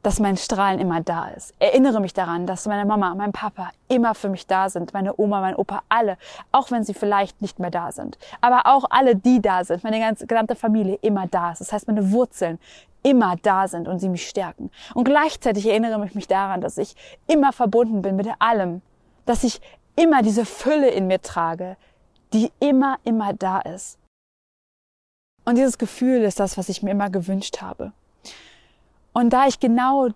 dass 0.04 0.20
mein 0.20 0.38
Strahlen 0.38 0.80
immer 0.80 1.02
da 1.02 1.28
ist. 1.30 1.54
Erinnere 1.60 2.00
mich 2.00 2.14
daran, 2.14 2.46
dass 2.46 2.66
meine 2.66 2.86
Mama, 2.86 3.14
mein 3.16 3.32
Papa 3.32 3.72
immer 3.90 4.16
für 4.16 4.30
mich 4.30 4.48
da 4.48 4.70
sind, 4.70 4.94
meine 4.94 5.20
Oma, 5.20 5.42
mein 5.42 5.56
Opa, 5.56 5.82
alle, 5.90 6.18
auch 6.52 6.72
wenn 6.72 6.84
sie 6.84 6.94
vielleicht 6.94 7.42
nicht 7.42 7.60
mehr 7.60 7.72
da 7.72 7.92
sind. 7.92 8.18
Aber 8.40 8.62
auch 8.66 8.86
alle, 8.90 9.16
die 9.16 9.42
da 9.42 9.64
sind, 9.64 9.84
meine 9.84 10.00
ganze 10.00 10.28
gesamte 10.28 10.56
Familie 10.56 10.98
immer 11.02 11.28
da 11.28 11.52
ist. 11.52 11.62
Das 11.62 11.74
heißt, 11.74 11.88
meine 11.88 12.12
Wurzeln 12.12 12.60
immer 13.04 13.36
da 13.42 13.68
sind 13.68 13.88
und 13.88 14.00
sie 14.00 14.10
mich 14.10 14.28
stärken. 14.28 14.70
Und 14.94 15.06
gleichzeitig 15.06 15.68
erinnere 15.68 16.06
ich 16.06 16.16
mich 16.16 16.28
daran, 16.28 16.62
dass 16.62 16.78
ich 16.78 16.96
immer 17.28 17.54
verbunden 17.54 18.02
bin 18.02 18.16
mit 18.16 18.28
allem, 18.40 18.82
dass 19.26 19.44
ich 19.44 19.62
immer 19.96 20.22
diese 20.22 20.46
Fülle 20.46 20.90
in 20.90 21.08
mir 21.08 21.22
trage, 21.22 21.78
die 22.34 22.52
immer, 22.60 22.98
immer 23.04 23.34
da 23.34 23.60
ist. 23.60 23.98
Und 25.46 25.56
dieses 25.56 25.78
Gefühl 25.78 26.24
ist 26.24 26.40
das, 26.40 26.58
was 26.58 26.70
ich 26.70 26.84
mir 26.84 26.92
immer 26.92 27.10
gewünscht 27.10 27.62
habe. 27.62 27.94
Und 29.18 29.32
da 29.32 29.48
ich 29.48 29.60
genau 29.60 30.10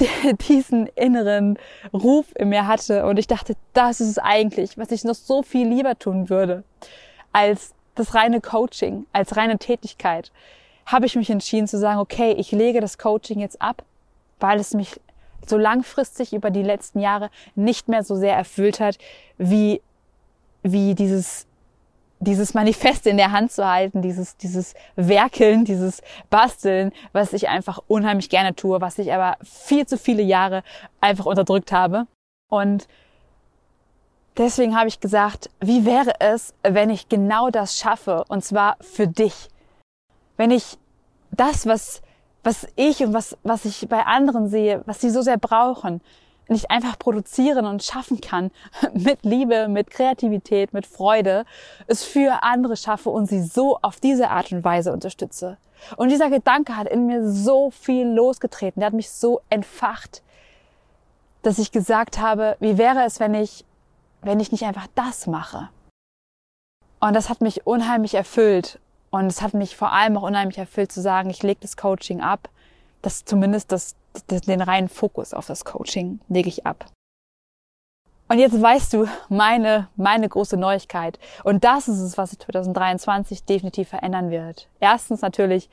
diesen 0.48 0.86
inneren 0.94 1.58
Ruf 1.92 2.28
in 2.34 2.48
mir 2.48 2.66
hatte 2.66 3.04
und 3.04 3.18
ich 3.18 3.26
dachte, 3.26 3.56
das 3.74 4.00
ist 4.00 4.08
es 4.08 4.18
eigentlich, 4.18 4.78
was 4.78 4.90
ich 4.90 5.04
noch 5.04 5.16
so 5.16 5.42
viel 5.42 5.68
lieber 5.68 5.98
tun 5.98 6.30
würde 6.30 6.64
als 7.30 7.74
das 7.94 8.14
reine 8.14 8.40
Coaching, 8.40 9.04
als 9.12 9.36
reine 9.36 9.58
Tätigkeit, 9.58 10.32
habe 10.86 11.04
ich 11.04 11.14
mich 11.14 11.28
entschieden 11.28 11.68
zu 11.68 11.78
sagen, 11.78 12.00
okay, 12.00 12.32
ich 12.38 12.50
lege 12.50 12.80
das 12.80 12.96
Coaching 12.96 13.38
jetzt 13.38 13.60
ab, 13.60 13.84
weil 14.40 14.58
es 14.58 14.72
mich 14.72 14.98
so 15.46 15.58
langfristig 15.58 16.32
über 16.32 16.48
die 16.48 16.62
letzten 16.62 17.00
Jahre 17.00 17.28
nicht 17.54 17.88
mehr 17.88 18.02
so 18.02 18.16
sehr 18.16 18.34
erfüllt 18.34 18.80
hat, 18.80 18.96
wie, 19.36 19.82
wie 20.62 20.94
dieses, 20.94 21.46
dieses 22.20 22.54
Manifest 22.54 23.06
in 23.06 23.16
der 23.16 23.32
Hand 23.32 23.52
zu 23.52 23.66
halten, 23.66 24.02
dieses, 24.02 24.36
dieses 24.36 24.74
Werkeln, 24.96 25.64
dieses 25.64 26.02
Basteln, 26.30 26.92
was 27.12 27.32
ich 27.32 27.48
einfach 27.48 27.78
unheimlich 27.86 28.28
gerne 28.28 28.54
tue, 28.54 28.80
was 28.80 28.98
ich 28.98 29.12
aber 29.12 29.36
viel 29.42 29.86
zu 29.86 29.96
viele 29.96 30.22
Jahre 30.22 30.62
einfach 31.00 31.26
unterdrückt 31.26 31.70
habe. 31.70 32.06
Und 32.50 32.88
deswegen 34.36 34.76
habe 34.76 34.88
ich 34.88 35.00
gesagt, 35.00 35.50
wie 35.60 35.84
wäre 35.84 36.20
es, 36.20 36.54
wenn 36.62 36.90
ich 36.90 37.08
genau 37.08 37.50
das 37.50 37.78
schaffe 37.78 38.24
und 38.28 38.44
zwar 38.44 38.76
für 38.80 39.06
dich? 39.06 39.48
Wenn 40.36 40.50
ich 40.50 40.78
das, 41.30 41.66
was, 41.66 42.02
was 42.42 42.66
ich 42.74 43.00
und 43.04 43.12
was, 43.12 43.36
was 43.42 43.64
ich 43.64 43.88
bei 43.88 44.04
anderen 44.04 44.48
sehe, 44.48 44.82
was 44.86 45.00
sie 45.00 45.10
so 45.10 45.22
sehr 45.22 45.38
brauchen, 45.38 46.00
nicht 46.48 46.70
einfach 46.70 46.98
produzieren 46.98 47.66
und 47.66 47.82
schaffen 47.82 48.20
kann, 48.20 48.50
mit 48.92 49.24
Liebe, 49.24 49.68
mit 49.68 49.90
Kreativität, 49.90 50.72
mit 50.72 50.86
Freude, 50.86 51.44
es 51.86 52.04
für 52.04 52.42
andere 52.42 52.76
schaffe 52.76 53.10
und 53.10 53.26
sie 53.26 53.42
so 53.42 53.78
auf 53.82 54.00
diese 54.00 54.30
Art 54.30 54.52
und 54.52 54.64
Weise 54.64 54.92
unterstütze. 54.92 55.58
Und 55.96 56.08
dieser 56.08 56.30
Gedanke 56.30 56.76
hat 56.76 56.88
in 56.88 57.06
mir 57.06 57.30
so 57.30 57.70
viel 57.70 58.06
losgetreten, 58.06 58.80
der 58.80 58.88
hat 58.88 58.94
mich 58.94 59.10
so 59.10 59.40
entfacht, 59.48 60.22
dass 61.42 61.58
ich 61.58 61.70
gesagt 61.70 62.18
habe, 62.18 62.56
wie 62.60 62.78
wäre 62.78 63.04
es, 63.04 63.20
wenn 63.20 63.34
ich, 63.34 63.64
wenn 64.22 64.40
ich 64.40 64.50
nicht 64.50 64.64
einfach 64.64 64.88
das 64.94 65.26
mache? 65.26 65.68
Und 67.00 67.14
das 67.14 67.28
hat 67.28 67.40
mich 67.40 67.66
unheimlich 67.66 68.14
erfüllt. 68.14 68.80
Und 69.10 69.26
es 69.26 69.40
hat 69.40 69.54
mich 69.54 69.76
vor 69.76 69.92
allem 69.92 70.16
auch 70.16 70.22
unheimlich 70.22 70.58
erfüllt 70.58 70.92
zu 70.92 71.00
sagen, 71.00 71.30
ich 71.30 71.42
lege 71.42 71.60
das 71.60 71.76
Coaching 71.76 72.20
ab. 72.20 72.48
Das 73.02 73.24
zumindest 73.24 73.72
das, 73.72 73.94
das, 74.26 74.42
den 74.42 74.60
reinen 74.60 74.88
Fokus 74.88 75.34
auf 75.34 75.46
das 75.46 75.64
Coaching 75.64 76.20
lege 76.28 76.48
ich 76.48 76.66
ab. 76.66 76.86
Und 78.28 78.38
jetzt 78.38 78.60
weißt 78.60 78.92
du 78.92 79.06
meine, 79.30 79.88
meine 79.96 80.28
große 80.28 80.58
Neuigkeit. 80.58 81.18
Und 81.44 81.64
das 81.64 81.88
ist 81.88 82.00
es, 82.00 82.18
was 82.18 82.30
sich 82.30 82.38
2023 82.40 83.44
definitiv 83.44 83.88
verändern 83.88 84.30
wird. 84.30 84.68
Erstens 84.80 85.22
natürlich 85.22 85.70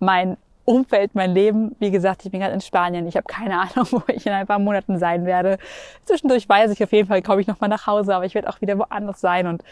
mein 0.00 0.36
Umfeld, 0.66 1.14
mein 1.14 1.32
Leben. 1.32 1.76
Wie 1.78 1.90
gesagt, 1.90 2.24
ich 2.24 2.30
bin 2.30 2.40
gerade 2.40 2.54
in 2.54 2.60
Spanien. 2.60 3.06
Ich 3.06 3.16
habe 3.16 3.26
keine 3.26 3.58
Ahnung, 3.58 3.86
wo 3.90 4.02
ich 4.08 4.26
in 4.26 4.32
ein 4.32 4.46
paar 4.46 4.58
Monaten 4.58 4.98
sein 4.98 5.24
werde. 5.24 5.58
Zwischendurch 6.04 6.46
weiß 6.46 6.70
ich 6.72 6.82
auf 6.84 6.92
jeden 6.92 7.08
Fall, 7.08 7.22
komme 7.22 7.40
ich 7.40 7.46
nochmal 7.46 7.70
nach 7.70 7.86
Hause, 7.86 8.14
aber 8.14 8.26
ich 8.26 8.34
werde 8.34 8.48
auch 8.50 8.60
wieder 8.60 8.78
woanders 8.78 9.20
sein. 9.20 9.46
Und 9.46 9.62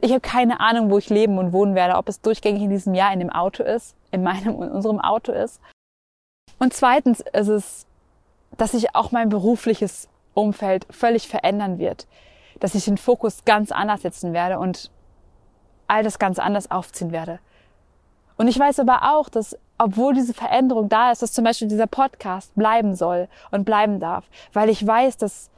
ich 0.00 0.10
habe 0.10 0.20
keine 0.20 0.60
Ahnung, 0.60 0.90
wo 0.90 0.98
ich 0.98 1.10
leben 1.10 1.38
und 1.38 1.52
wohnen 1.52 1.74
werde, 1.74 1.96
ob 1.96 2.08
es 2.08 2.20
durchgängig 2.20 2.62
in 2.62 2.70
diesem 2.70 2.94
Jahr 2.94 3.12
in 3.12 3.18
dem 3.18 3.30
Auto 3.30 3.64
ist, 3.64 3.96
in 4.12 4.22
meinem 4.22 4.54
und 4.54 4.70
unserem 4.70 5.00
Auto 5.00 5.32
ist. 5.32 5.60
Und 6.58 6.72
zweitens 6.74 7.20
ist 7.32 7.48
es, 7.48 7.86
dass 8.56 8.72
sich 8.72 8.94
auch 8.94 9.12
mein 9.12 9.28
berufliches 9.28 10.08
Umfeld 10.34 10.86
völlig 10.90 11.28
verändern 11.28 11.78
wird, 11.78 12.06
dass 12.60 12.74
ich 12.74 12.84
den 12.84 12.98
Fokus 12.98 13.44
ganz 13.44 13.72
anders 13.72 14.02
setzen 14.02 14.32
werde 14.32 14.58
und 14.58 14.90
all 15.86 16.02
das 16.02 16.18
ganz 16.18 16.38
anders 16.38 16.70
aufziehen 16.70 17.12
werde. 17.12 17.38
Und 18.36 18.48
ich 18.48 18.58
weiß 18.58 18.80
aber 18.80 19.14
auch, 19.14 19.28
dass 19.28 19.56
obwohl 19.78 20.14
diese 20.14 20.34
Veränderung 20.34 20.88
da 20.88 21.12
ist, 21.12 21.22
dass 21.22 21.32
zum 21.32 21.44
Beispiel 21.44 21.68
dieser 21.68 21.86
Podcast 21.86 22.54
bleiben 22.56 22.96
soll 22.96 23.28
und 23.50 23.64
bleiben 23.64 24.00
darf, 24.00 24.24
weil 24.52 24.68
ich 24.68 24.84
weiß, 24.84 25.16
dass 25.16 25.50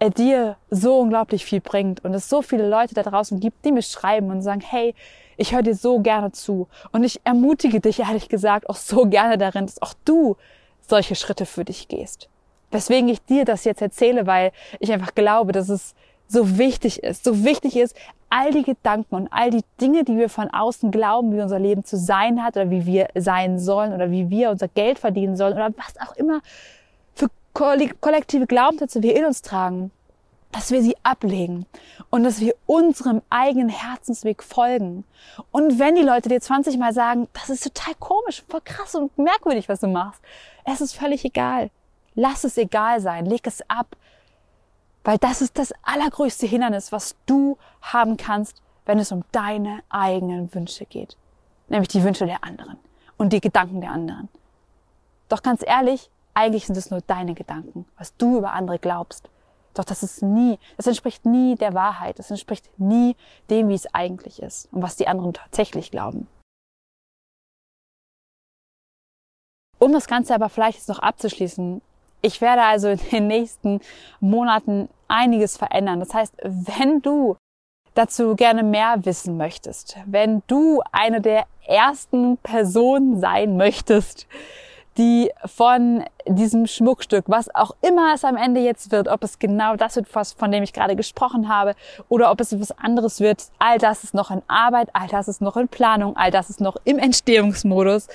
er 0.00 0.10
dir 0.10 0.56
so 0.70 0.98
unglaublich 0.98 1.44
viel 1.44 1.60
bringt 1.60 2.02
und 2.04 2.14
es 2.14 2.28
so 2.28 2.42
viele 2.42 2.68
Leute 2.68 2.94
da 2.94 3.02
draußen 3.02 3.38
gibt, 3.38 3.64
die 3.64 3.70
mir 3.70 3.82
schreiben 3.82 4.30
und 4.30 4.40
sagen, 4.42 4.62
hey, 4.62 4.94
ich 5.36 5.54
höre 5.54 5.62
dir 5.62 5.74
so 5.74 6.00
gerne 6.00 6.32
zu 6.32 6.68
und 6.90 7.04
ich 7.04 7.20
ermutige 7.24 7.80
dich 7.80 8.00
ehrlich 8.00 8.28
gesagt 8.28 8.68
auch 8.68 8.76
so 8.76 9.06
gerne 9.06 9.38
darin, 9.38 9.66
dass 9.66 9.80
auch 9.80 9.94
du 10.04 10.36
solche 10.80 11.14
Schritte 11.14 11.46
für 11.46 11.64
dich 11.64 11.86
gehst. 11.86 12.28
Weswegen 12.70 13.08
ich 13.10 13.22
dir 13.24 13.44
das 13.44 13.64
jetzt 13.64 13.82
erzähle, 13.82 14.26
weil 14.26 14.52
ich 14.78 14.90
einfach 14.90 15.14
glaube, 15.14 15.52
dass 15.52 15.68
es 15.68 15.94
so 16.26 16.58
wichtig 16.58 17.02
ist, 17.02 17.24
so 17.24 17.44
wichtig 17.44 17.76
ist, 17.76 17.94
all 18.30 18.52
die 18.52 18.62
Gedanken 18.62 19.14
und 19.16 19.28
all 19.32 19.50
die 19.50 19.64
Dinge, 19.80 20.04
die 20.04 20.16
wir 20.16 20.30
von 20.30 20.48
außen 20.48 20.90
glauben, 20.92 21.36
wie 21.36 21.42
unser 21.42 21.58
Leben 21.58 21.84
zu 21.84 21.98
sein 21.98 22.42
hat 22.42 22.56
oder 22.56 22.70
wie 22.70 22.86
wir 22.86 23.08
sein 23.16 23.58
sollen 23.58 23.92
oder 23.92 24.10
wie 24.10 24.30
wir 24.30 24.50
unser 24.50 24.68
Geld 24.68 24.98
verdienen 24.98 25.36
sollen 25.36 25.54
oder 25.54 25.70
was 25.76 26.08
auch 26.08 26.16
immer 26.16 26.40
kollektive 27.54 28.46
Glaubenssätze 28.46 29.02
wir 29.02 29.16
in 29.16 29.24
uns 29.24 29.42
tragen, 29.42 29.90
dass 30.52 30.70
wir 30.70 30.82
sie 30.82 30.96
ablegen 31.02 31.66
und 32.10 32.24
dass 32.24 32.40
wir 32.40 32.54
unserem 32.66 33.22
eigenen 33.30 33.68
Herzensweg 33.68 34.42
folgen. 34.42 35.04
Und 35.52 35.78
wenn 35.78 35.94
die 35.94 36.02
Leute 36.02 36.28
dir 36.28 36.40
20 36.40 36.78
Mal 36.78 36.92
sagen, 36.92 37.28
das 37.32 37.50
ist 37.50 37.64
total 37.64 37.94
komisch, 37.98 38.42
voll 38.48 38.60
krass 38.64 38.94
und 38.94 39.16
merkwürdig, 39.16 39.68
was 39.68 39.80
du 39.80 39.88
machst, 39.88 40.20
es 40.64 40.80
ist 40.80 40.94
völlig 40.94 41.24
egal. 41.24 41.70
Lass 42.14 42.44
es 42.44 42.58
egal 42.58 43.00
sein, 43.00 43.26
leg 43.26 43.46
es 43.46 43.62
ab. 43.68 43.96
Weil 45.04 45.18
das 45.18 45.40
ist 45.40 45.56
das 45.58 45.72
allergrößte 45.82 46.46
Hindernis, 46.46 46.92
was 46.92 47.16
du 47.26 47.56
haben 47.80 48.16
kannst, 48.16 48.60
wenn 48.86 48.98
es 48.98 49.12
um 49.12 49.24
deine 49.32 49.82
eigenen 49.88 50.52
Wünsche 50.54 50.84
geht. 50.84 51.16
Nämlich 51.68 51.88
die 51.88 52.02
Wünsche 52.02 52.26
der 52.26 52.42
anderen 52.44 52.76
und 53.16 53.32
die 53.32 53.40
Gedanken 53.40 53.80
der 53.80 53.92
anderen. 53.92 54.28
Doch 55.28 55.42
ganz 55.42 55.62
ehrlich, 55.64 56.10
eigentlich 56.34 56.66
sind 56.66 56.76
es 56.76 56.90
nur 56.90 57.00
deine 57.00 57.34
Gedanken, 57.34 57.86
was 57.96 58.16
du 58.16 58.38
über 58.38 58.52
andere 58.52 58.78
glaubst. 58.78 59.28
Doch 59.74 59.84
das 59.84 60.02
ist 60.02 60.22
nie, 60.22 60.58
das 60.76 60.86
entspricht 60.86 61.24
nie 61.24 61.54
der 61.54 61.74
Wahrheit. 61.74 62.18
Das 62.18 62.30
entspricht 62.30 62.68
nie 62.78 63.16
dem, 63.50 63.68
wie 63.68 63.74
es 63.74 63.92
eigentlich 63.94 64.42
ist 64.42 64.72
und 64.72 64.82
was 64.82 64.96
die 64.96 65.08
anderen 65.08 65.32
tatsächlich 65.32 65.90
glauben. 65.90 66.28
Um 69.78 69.92
das 69.92 70.06
Ganze 70.06 70.34
aber 70.34 70.48
vielleicht 70.48 70.78
jetzt 70.78 70.88
noch 70.88 70.98
abzuschließen, 70.98 71.80
ich 72.22 72.40
werde 72.40 72.62
also 72.62 72.88
in 72.88 72.98
den 73.10 73.26
nächsten 73.28 73.80
Monaten 74.20 74.88
einiges 75.08 75.56
verändern. 75.56 76.00
Das 76.00 76.12
heißt, 76.12 76.34
wenn 76.42 77.00
du 77.00 77.36
dazu 77.94 78.36
gerne 78.36 78.62
mehr 78.62 79.04
wissen 79.04 79.36
möchtest, 79.36 79.96
wenn 80.06 80.42
du 80.46 80.82
eine 80.92 81.20
der 81.20 81.46
ersten 81.66 82.36
Personen 82.38 83.20
sein 83.20 83.56
möchtest, 83.56 84.26
die 84.98 85.30
von 85.46 86.04
diesem 86.26 86.66
Schmuckstück, 86.66 87.24
was 87.28 87.54
auch 87.54 87.72
immer 87.80 88.14
es 88.14 88.24
am 88.24 88.36
Ende 88.36 88.60
jetzt 88.60 88.90
wird, 88.90 89.08
ob 89.08 89.22
es 89.22 89.38
genau 89.38 89.76
das 89.76 89.96
wird, 89.96 90.14
was, 90.14 90.32
von 90.32 90.50
dem 90.50 90.62
ich 90.62 90.72
gerade 90.72 90.96
gesprochen 90.96 91.48
habe, 91.48 91.74
oder 92.08 92.30
ob 92.30 92.40
es 92.40 92.52
etwas 92.52 92.72
anderes 92.72 93.20
wird, 93.20 93.44
all 93.58 93.78
das 93.78 94.04
ist 94.04 94.14
noch 94.14 94.30
in 94.30 94.42
Arbeit, 94.48 94.88
all 94.92 95.08
das 95.08 95.28
ist 95.28 95.40
noch 95.40 95.56
in 95.56 95.68
Planung, 95.68 96.16
all 96.16 96.30
das 96.30 96.50
ist 96.50 96.60
noch 96.60 96.76
im 96.84 96.98
Entstehungsmodus. 96.98 98.08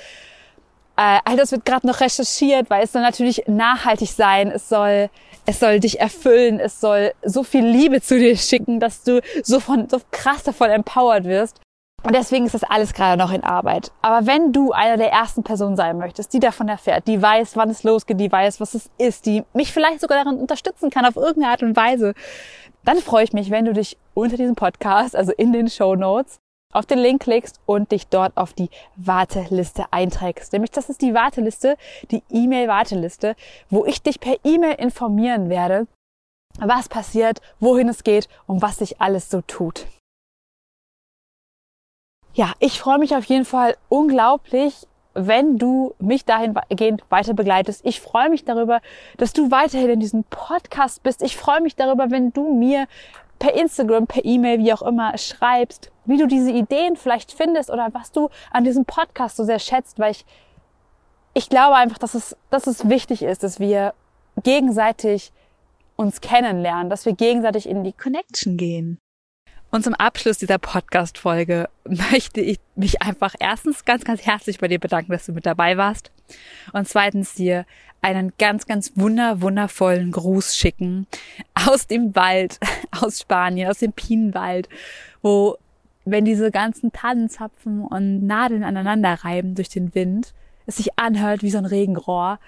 Äh, 0.97 1.19
all 1.25 1.35
das 1.35 1.51
wird 1.51 1.65
gerade 1.65 1.85
noch 1.87 1.99
recherchiert, 1.99 2.69
weil 2.69 2.83
es 2.83 2.93
soll 2.93 3.01
natürlich 3.01 3.43
nachhaltig 3.47 4.11
sein. 4.11 4.49
Es 4.49 4.69
soll, 4.69 5.09
es 5.45 5.59
soll 5.59 5.81
dich 5.81 5.99
erfüllen. 5.99 6.59
Es 6.59 6.79
soll 6.79 7.13
so 7.21 7.43
viel 7.43 7.65
Liebe 7.65 8.01
zu 8.01 8.17
dir 8.17 8.37
schicken, 8.37 8.79
dass 8.79 9.03
du 9.03 9.21
so 9.43 9.59
von, 9.59 9.89
so 9.89 9.99
krass 10.11 10.43
davon 10.43 10.69
empowered 10.69 11.25
wirst. 11.25 11.59
Und 12.05 12.13
deswegen 12.13 12.45
ist 12.45 12.53
das 12.53 12.63
alles 12.63 12.93
gerade 12.93 13.17
noch 13.17 13.31
in 13.31 13.43
Arbeit. 13.43 13.91
Aber 14.03 14.27
wenn 14.27 14.53
du 14.53 14.71
einer 14.71 14.95
der 14.95 15.11
ersten 15.11 15.41
Personen 15.41 15.75
sein 15.75 15.97
möchtest, 15.97 16.33
die 16.33 16.39
davon 16.39 16.67
erfährt, 16.67 17.07
die 17.07 17.19
weiß, 17.19 17.57
wann 17.57 17.71
es 17.71 17.81
losgeht, 17.81 18.19
die 18.19 18.31
weiß, 18.31 18.59
was 18.59 18.75
es 18.75 18.91
ist, 18.99 19.25
die 19.25 19.43
mich 19.53 19.73
vielleicht 19.73 20.01
sogar 20.01 20.23
darin 20.23 20.39
unterstützen 20.39 20.91
kann 20.91 21.05
auf 21.05 21.15
irgendeine 21.15 21.51
Art 21.51 21.63
und 21.63 21.75
Weise, 21.75 22.13
dann 22.83 22.99
freue 22.99 23.23
ich 23.23 23.33
mich, 23.33 23.49
wenn 23.49 23.65
du 23.65 23.73
dich 23.73 23.97
unter 24.13 24.37
diesem 24.37 24.53
Podcast, 24.53 25.15
also 25.15 25.31
in 25.31 25.51
den 25.51 25.67
Show 25.67 25.95
Notes, 25.95 26.37
auf 26.71 26.85
den 26.85 26.99
Link 26.99 27.23
klickst 27.23 27.59
und 27.65 27.91
dich 27.91 28.05
dort 28.05 28.37
auf 28.37 28.53
die 28.53 28.69
Warteliste 28.97 29.85
einträgst. 29.89 30.53
Nämlich 30.53 30.69
das 30.69 30.89
ist 30.89 31.01
die 31.01 31.15
Warteliste, 31.15 31.75
die 32.11 32.21
E-Mail-Warteliste, 32.29 33.35
wo 33.71 33.83
ich 33.85 34.03
dich 34.03 34.19
per 34.19 34.35
E-Mail 34.43 34.75
informieren 34.75 35.49
werde, 35.49 35.87
was 36.59 36.87
passiert, 36.87 37.41
wohin 37.59 37.89
es 37.89 38.03
geht 38.03 38.29
und 38.45 38.61
was 38.61 38.77
sich 38.77 39.01
alles 39.01 39.31
so 39.31 39.41
tut. 39.41 39.87
Ja, 42.35 42.51
ich 42.59 42.81
freue 42.81 42.99
mich 42.99 43.15
auf 43.15 43.23
jeden 43.25 43.45
Fall 43.45 43.77
unglaublich, 43.87 44.85
wenn 45.13 45.57
du 45.57 45.95
mich 45.99 46.25
dahingehend 46.25 47.05
weiter 47.09 47.33
begleitest. 47.33 47.85
Ich 47.85 48.01
freue 48.01 48.29
mich 48.29 48.43
darüber, 48.43 48.81
dass 49.15 49.31
du 49.31 49.51
weiterhin 49.51 49.91
in 49.91 49.99
diesem 50.01 50.25
Podcast 50.25 51.01
bist. 51.01 51.21
Ich 51.21 51.37
freue 51.37 51.61
mich 51.61 51.77
darüber, 51.77 52.11
wenn 52.11 52.33
du 52.33 52.53
mir 52.53 52.87
per 53.39 53.53
Instagram, 53.53 54.05
per 54.07 54.25
E-Mail, 54.25 54.59
wie 54.59 54.73
auch 54.73 54.81
immer, 54.81 55.17
schreibst, 55.17 55.93
wie 56.03 56.17
du 56.17 56.27
diese 56.27 56.51
Ideen 56.51 56.97
vielleicht 56.97 57.31
findest 57.31 57.69
oder 57.69 57.87
was 57.93 58.11
du 58.11 58.29
an 58.51 58.65
diesem 58.65 58.83
Podcast 58.83 59.37
so 59.37 59.45
sehr 59.45 59.59
schätzt, 59.59 59.97
weil 59.97 60.11
ich, 60.11 60.25
ich 61.33 61.47
glaube 61.47 61.75
einfach, 61.75 61.99
dass 61.99 62.15
es, 62.15 62.35
dass 62.49 62.67
es 62.67 62.89
wichtig 62.89 63.23
ist, 63.23 63.43
dass 63.43 63.61
wir 63.61 63.93
gegenseitig 64.43 65.31
uns 65.95 66.19
kennenlernen, 66.19 66.89
dass 66.89 67.05
wir 67.05 67.13
gegenseitig 67.13 67.69
in 67.69 67.85
die 67.85 67.93
Connection 67.93 68.57
gehen. 68.57 68.99
Und 69.71 69.83
zum 69.83 69.93
Abschluss 69.93 70.37
dieser 70.37 70.57
Podcast-Folge 70.57 71.67
möchte 71.85 72.39
ich 72.41 72.59
mich 72.75 73.01
einfach 73.01 73.35
erstens 73.39 73.83
ganz, 73.83 74.03
ganz 74.05 74.25
herzlich 74.25 74.59
bei 74.59 74.67
dir 74.67 74.79
bedanken, 74.79 75.11
dass 75.11 75.25
du 75.25 75.33
mit 75.33 75.45
dabei 75.45 75.77
warst. 75.77 76.11
Und 76.71 76.87
zweitens 76.87 77.33
dir 77.33 77.65
einen 78.01 78.33
ganz, 78.37 78.67
ganz 78.67 78.93
wunder, 78.95 79.41
wundervollen 79.41 80.11
Gruß 80.11 80.55
schicken 80.55 81.07
aus 81.67 81.87
dem 81.87 82.15
Wald, 82.15 82.59
aus 82.91 83.19
Spanien, 83.19 83.69
aus 83.69 83.79
dem 83.79 83.93
Pinenwald, 83.93 84.69
wo, 85.21 85.57
wenn 86.05 86.23
diese 86.23 86.51
ganzen 86.51 86.91
Tannenzapfen 86.91 87.81
und 87.81 88.25
Nadeln 88.25 88.63
aneinander 88.63 89.13
reiben 89.23 89.55
durch 89.55 89.69
den 89.69 89.95
Wind, 89.95 90.33
es 90.67 90.77
sich 90.77 90.97
anhört 90.97 91.41
wie 91.41 91.51
so 91.51 91.57
ein 91.57 91.65
Regenrohr 91.65 92.39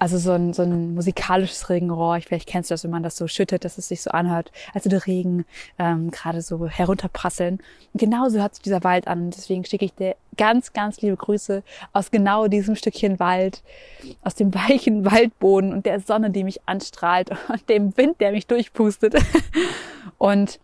also 0.00 0.16
so 0.16 0.32
ein, 0.32 0.54
so 0.54 0.62
ein 0.62 0.94
musikalisches 0.94 1.68
Regenrohr. 1.68 2.16
Ich, 2.16 2.26
vielleicht 2.26 2.48
kennst 2.48 2.70
du 2.70 2.72
das, 2.72 2.84
wenn 2.84 2.90
man 2.90 3.02
das 3.02 3.16
so 3.16 3.28
schüttet, 3.28 3.66
dass 3.66 3.76
es 3.76 3.88
sich 3.88 4.00
so 4.00 4.10
anhört, 4.10 4.50
als 4.72 4.86
würde 4.86 5.06
Regen 5.06 5.44
ähm, 5.78 6.10
gerade 6.10 6.40
so 6.40 6.66
herunterprasseln. 6.66 7.60
Genauso 7.92 8.38
hört 8.38 8.54
sich 8.54 8.62
dieser 8.62 8.82
Wald 8.82 9.06
an. 9.06 9.30
Deswegen 9.30 9.62
schicke 9.66 9.84
ich 9.84 9.92
dir 9.92 10.16
ganz, 10.38 10.72
ganz 10.72 11.02
liebe 11.02 11.18
Grüße 11.18 11.62
aus 11.92 12.10
genau 12.10 12.48
diesem 12.48 12.76
Stückchen 12.76 13.20
Wald, 13.20 13.62
aus 14.22 14.34
dem 14.34 14.54
weichen 14.54 15.04
Waldboden 15.10 15.70
und 15.70 15.84
der 15.84 16.00
Sonne, 16.00 16.30
die 16.30 16.44
mich 16.44 16.66
anstrahlt 16.66 17.30
und 17.48 17.68
dem 17.68 17.94
Wind, 17.98 18.22
der 18.22 18.32
mich 18.32 18.46
durchpustet. 18.46 19.14
Und 20.16 20.60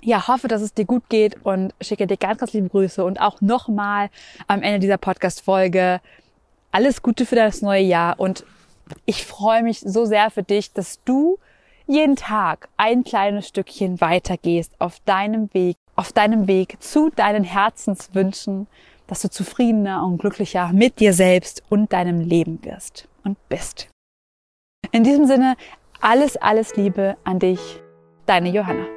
ja, 0.00 0.28
hoffe, 0.28 0.48
dass 0.48 0.60
es 0.62 0.74
dir 0.74 0.84
gut 0.84 1.08
geht 1.08 1.36
und 1.44 1.72
schicke 1.80 2.06
dir 2.06 2.16
ganz, 2.16 2.38
ganz 2.38 2.52
liebe 2.52 2.68
Grüße 2.68 3.04
und 3.04 3.20
auch 3.20 3.40
nochmal 3.40 4.10
am 4.46 4.62
Ende 4.62 4.80
dieser 4.80 4.98
Podcast-Folge 4.98 6.00
alles 6.74 7.02
Gute 7.02 7.24
für 7.24 7.36
das 7.36 7.62
neue 7.62 7.82
Jahr 7.82 8.18
und 8.18 8.44
ich 9.06 9.24
freue 9.24 9.62
mich 9.62 9.78
so 9.80 10.04
sehr 10.04 10.30
für 10.30 10.42
dich, 10.42 10.72
dass 10.72 11.02
du 11.04 11.38
jeden 11.86 12.16
Tag 12.16 12.68
ein 12.76 13.04
kleines 13.04 13.46
Stückchen 13.46 14.00
weitergehst 14.00 14.72
auf 14.80 14.98
deinem 15.04 15.54
Weg, 15.54 15.76
auf 15.94 16.12
deinem 16.12 16.48
Weg 16.48 16.82
zu 16.82 17.10
deinen 17.10 17.44
Herzenswünschen, 17.44 18.66
dass 19.06 19.22
du 19.22 19.30
zufriedener 19.30 20.04
und 20.04 20.18
glücklicher 20.18 20.72
mit 20.72 20.98
dir 20.98 21.12
selbst 21.12 21.62
und 21.68 21.92
deinem 21.92 22.20
Leben 22.20 22.58
wirst 22.64 23.06
und 23.22 23.36
bist. 23.48 23.88
In 24.90 25.04
diesem 25.04 25.26
Sinne, 25.26 25.56
alles, 26.00 26.36
alles 26.36 26.74
Liebe 26.74 27.16
an 27.22 27.38
dich, 27.38 27.60
deine 28.26 28.50
Johanna. 28.50 28.93